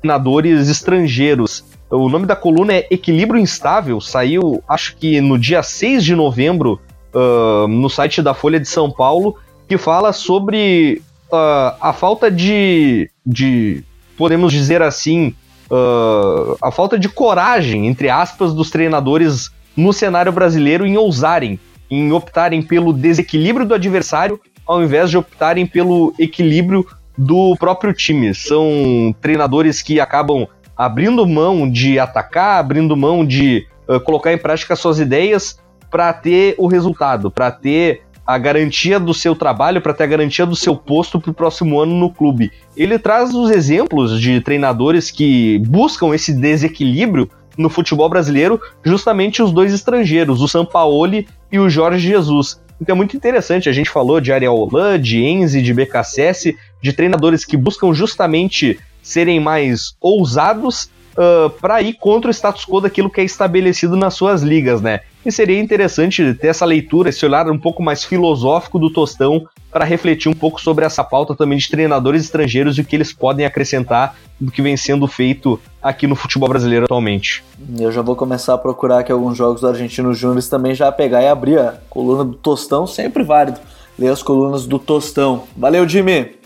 [0.00, 1.64] treinadores estrangeiros.
[1.90, 6.80] O nome da coluna é Equilíbrio Instável, saiu acho que no dia 6 de novembro
[7.14, 9.36] uh, no site da Folha de São Paulo,
[9.68, 11.02] que fala sobre
[11.32, 13.82] uh, a falta de, de,
[14.16, 15.34] podemos dizer assim,
[15.70, 21.58] uh, a falta de coragem, entre aspas, dos treinadores no cenário brasileiro em ousarem,
[21.90, 26.86] em optarem pelo desequilíbrio do adversário ao invés de optarem pelo equilíbrio
[27.16, 28.34] do próprio time.
[28.34, 30.46] São treinadores que acabam
[30.76, 35.58] abrindo mão de atacar, abrindo mão de uh, colocar em prática suas ideias
[35.94, 40.44] para ter o resultado, para ter a garantia do seu trabalho, para ter a garantia
[40.44, 42.50] do seu posto para o próximo ano no clube.
[42.76, 49.52] Ele traz os exemplos de treinadores que buscam esse desequilíbrio no futebol brasileiro, justamente os
[49.52, 52.60] dois estrangeiros, o Sampaoli e o Jorge Jesus.
[52.80, 56.92] Então é muito interessante, a gente falou de Ariel Holan, de Enzi, de BKSS, de
[56.92, 63.08] treinadores que buscam justamente serem mais ousados uh, para ir contra o status quo daquilo
[63.08, 65.02] que é estabelecido nas suas ligas, né?
[65.24, 69.84] E seria interessante ter essa leitura, esse olhar um pouco mais filosófico do Tostão para
[69.84, 73.46] refletir um pouco sobre essa pauta também de treinadores estrangeiros e o que eles podem
[73.46, 77.42] acrescentar do que vem sendo feito aqui no futebol brasileiro atualmente.
[77.78, 81.22] Eu já vou começar a procurar aqui alguns jogos do Argentino Júnior também já pegar
[81.22, 83.58] e abrir a coluna do Tostão, sempre válido.
[83.98, 85.44] Ler as colunas do Tostão.
[85.56, 86.36] Valeu, Jimmy!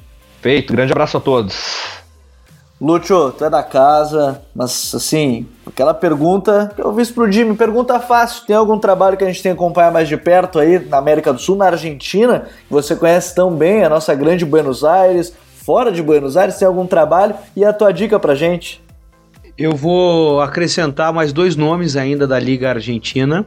[0.40, 1.97] Feito, grande abraço a todos.
[2.80, 7.98] Lúcio, tu é da casa, mas assim, aquela pergunta que eu fiz pro Jimmy, pergunta
[7.98, 10.96] fácil, tem algum trabalho que a gente tem que acompanhar mais de perto aí na
[10.96, 15.34] América do Sul, na Argentina, que você conhece tão bem, a nossa grande Buenos Aires,
[15.56, 18.80] fora de Buenos Aires, tem algum trabalho e a tua dica pra gente?
[19.56, 23.44] Eu vou acrescentar mais dois nomes ainda da Liga Argentina,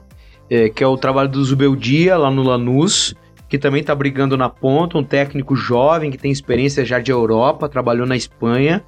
[0.49, 3.15] é, que é o trabalho do Zubeldia lá no Lanús,
[3.47, 7.69] que também está brigando na ponta, um técnico jovem que tem experiência já de Europa,
[7.69, 8.83] trabalhou na Espanha,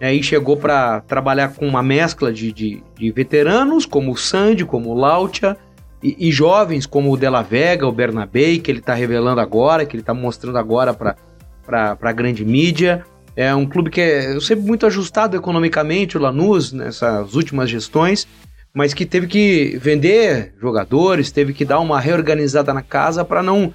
[0.00, 4.90] Aí chegou para trabalhar com uma mescla de, de, de, veteranos, como o Sandy, como
[4.90, 5.56] o Lautia,
[6.00, 9.96] e, e, jovens como o Della Vega, o Bernabé, que ele está revelando agora, que
[9.96, 13.04] ele está mostrando agora para a grande mídia.
[13.34, 18.28] É um clube que é sempre muito ajustado economicamente, o Lanús, nessas últimas gestões,
[18.72, 23.72] mas que teve que vender jogadores, teve que dar uma reorganizada na casa para não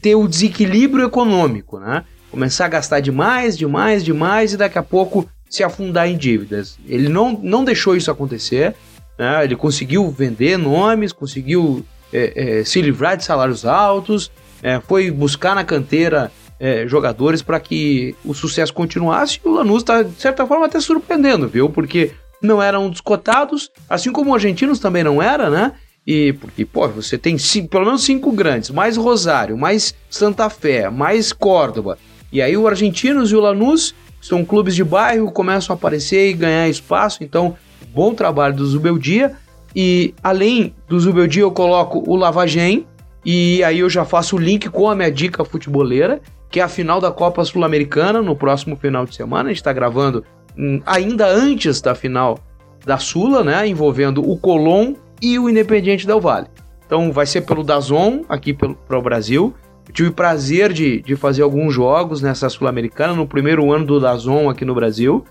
[0.00, 2.04] ter o desequilíbrio econômico, né?
[2.30, 6.78] Começar a gastar demais, demais, demais e daqui a pouco se afundar em dívidas.
[6.88, 8.74] Ele não, não deixou isso acontecer,
[9.18, 9.44] né?
[9.44, 14.32] ele conseguiu vender nomes, conseguiu é, é, se livrar de salários altos,
[14.62, 19.40] é, foi buscar na canteira é, jogadores para que o sucesso continuasse.
[19.44, 21.68] E o Lanús está, de certa forma, até surpreendendo, viu?
[21.68, 25.72] Porque não eram descotados, assim como os argentinos também não era, né?
[26.06, 30.88] E porque, pô, você tem cinco, pelo menos cinco grandes, mais Rosário, mais Santa Fé,
[30.88, 31.98] mais Córdoba.
[32.32, 36.32] E aí o Argentinos e o Lanús são clubes de bairro, começam a aparecer e
[36.32, 37.56] ganhar espaço, então
[37.92, 39.32] bom trabalho do Zubeldia.
[39.74, 42.86] E além do Zubeldia eu coloco o Lavagem,
[43.24, 46.68] e aí eu já faço o link com a minha dica futeboleira, que é a
[46.68, 49.48] final da Copa Sul-Americana no próximo final de semana.
[49.48, 50.24] A gente está gravando
[50.56, 52.38] hum, ainda antes da final
[52.86, 56.46] da Sula, né, envolvendo o Colón e o Independiente Del Vale.
[56.86, 59.52] Então vai ser pelo Dazon aqui para o Brasil
[59.88, 64.00] eu tive o prazer de, de fazer alguns jogos nessa Sul-Americana, no primeiro ano do
[64.00, 65.24] Dazon aqui no Brasil.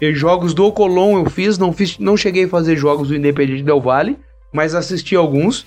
[0.00, 3.62] E jogos do Colón eu fiz, não, fiz, não cheguei a fazer jogos do Independente
[3.62, 4.18] Del Vale,
[4.52, 5.66] mas assisti alguns,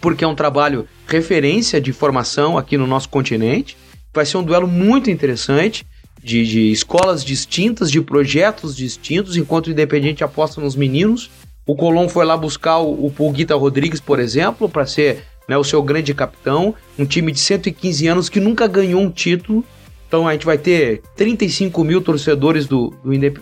[0.00, 3.76] porque é um trabalho referência de formação aqui no nosso continente.
[4.12, 5.86] Vai ser um duelo muito interessante,
[6.22, 11.30] de, de escolas distintas, de projetos distintos, enquanto o Independente aposta nos meninos.
[11.66, 15.64] O Colón foi lá buscar o, o Pulguita Rodrigues, por exemplo, para ser né, o
[15.64, 19.64] seu grande capitão, um time de 115 anos que nunca ganhou um título.
[20.06, 22.94] Então a gente vai ter 35 mil torcedores do,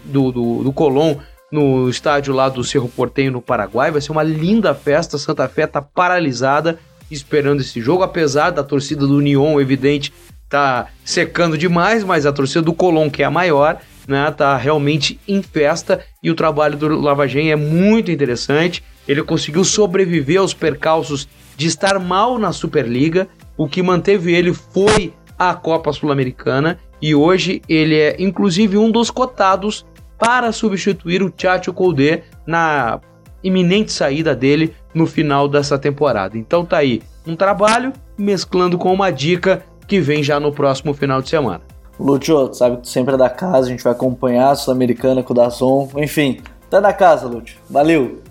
[0.04, 1.16] do, do, do Colón
[1.50, 3.90] no estádio lá do Cerro Porteño no Paraguai.
[3.90, 5.18] Vai ser uma linda festa.
[5.18, 6.78] Santa Fé está paralisada
[7.11, 10.12] esperando esse jogo, apesar da torcida do União, evidente,
[10.48, 15.18] tá secando demais, mas a torcida do Colón, que é a maior, né, tá realmente
[15.26, 18.82] em festa e o trabalho do Lavagem é muito interessante.
[19.07, 23.28] Ele conseguiu sobreviver aos percalços de estar mal na Superliga.
[23.57, 29.11] O que manteve ele foi a Copa Sul-Americana e hoje ele é inclusive um dos
[29.11, 29.86] cotados
[30.18, 33.00] para substituir o Tchatcho Koudé na
[33.42, 36.38] iminente saída dele no final dessa temporada.
[36.38, 41.20] Então tá aí um trabalho mesclando com uma dica que vem já no próximo final
[41.20, 41.61] de semana.
[41.98, 45.32] Lúcio, sabe que tu sempre é da casa, a gente vai acompanhar a Sul-Americana com
[45.32, 47.57] o Dazon, enfim, tá da casa, Lúcio.
[47.70, 48.22] Valeu!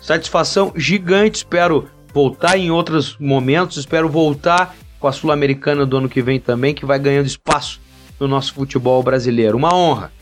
[0.00, 3.76] Satisfação gigante, espero voltar em outros momentos.
[3.76, 7.80] Espero voltar com a Sul-Americana do ano que vem também, que vai ganhando espaço
[8.18, 9.56] no nosso futebol brasileiro.
[9.56, 10.12] Uma honra.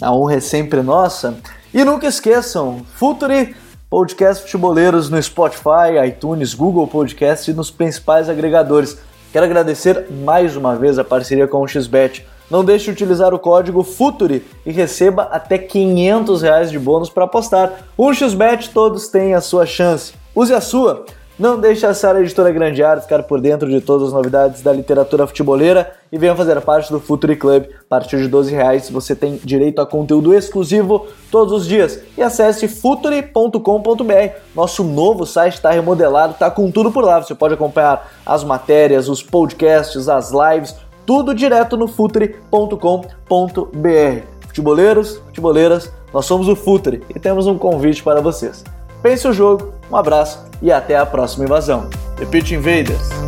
[0.00, 1.38] A honra é sempre nossa.
[1.72, 3.54] E nunca esqueçam, Futuri
[3.88, 8.98] podcast futeboleiros no Spotify, iTunes, Google Podcast e nos principais agregadores.
[9.32, 12.26] Quero agradecer mais uma vez a parceria com o XBet.
[12.50, 17.24] Não deixe de utilizar o código FUTURI e receba até 500 reais de bônus para
[17.24, 17.86] apostar.
[17.98, 20.14] Um XBet, todos têm a sua chance.
[20.36, 21.06] Use a sua!
[21.38, 24.70] Não deixe a Sara Editora Grande Área ficar por dentro de todas as novidades da
[24.70, 27.64] literatura futeboleira e venha fazer parte do Futuri Club.
[27.64, 32.02] A partir de 12 reais você tem direito a conteúdo exclusivo todos os dias.
[32.18, 34.34] E acesse futuri.com.br.
[34.54, 37.22] Nosso novo site está remodelado, está com tudo por lá.
[37.22, 40.76] Você pode acompanhar as matérias, os podcasts, as lives,
[41.06, 42.76] tudo direto no futuri.com.br.
[44.40, 48.62] Futeboleiros, futeboleiras, nós somos o Futuri e temos um convite para vocês.
[49.02, 51.88] Pense o jogo, um abraço e até a próxima invasão.
[52.16, 53.26] The Invaders!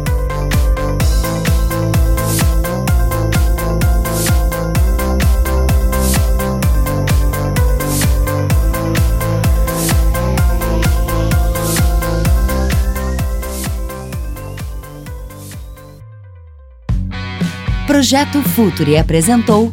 [17.86, 19.72] Projeto Futuri apresentou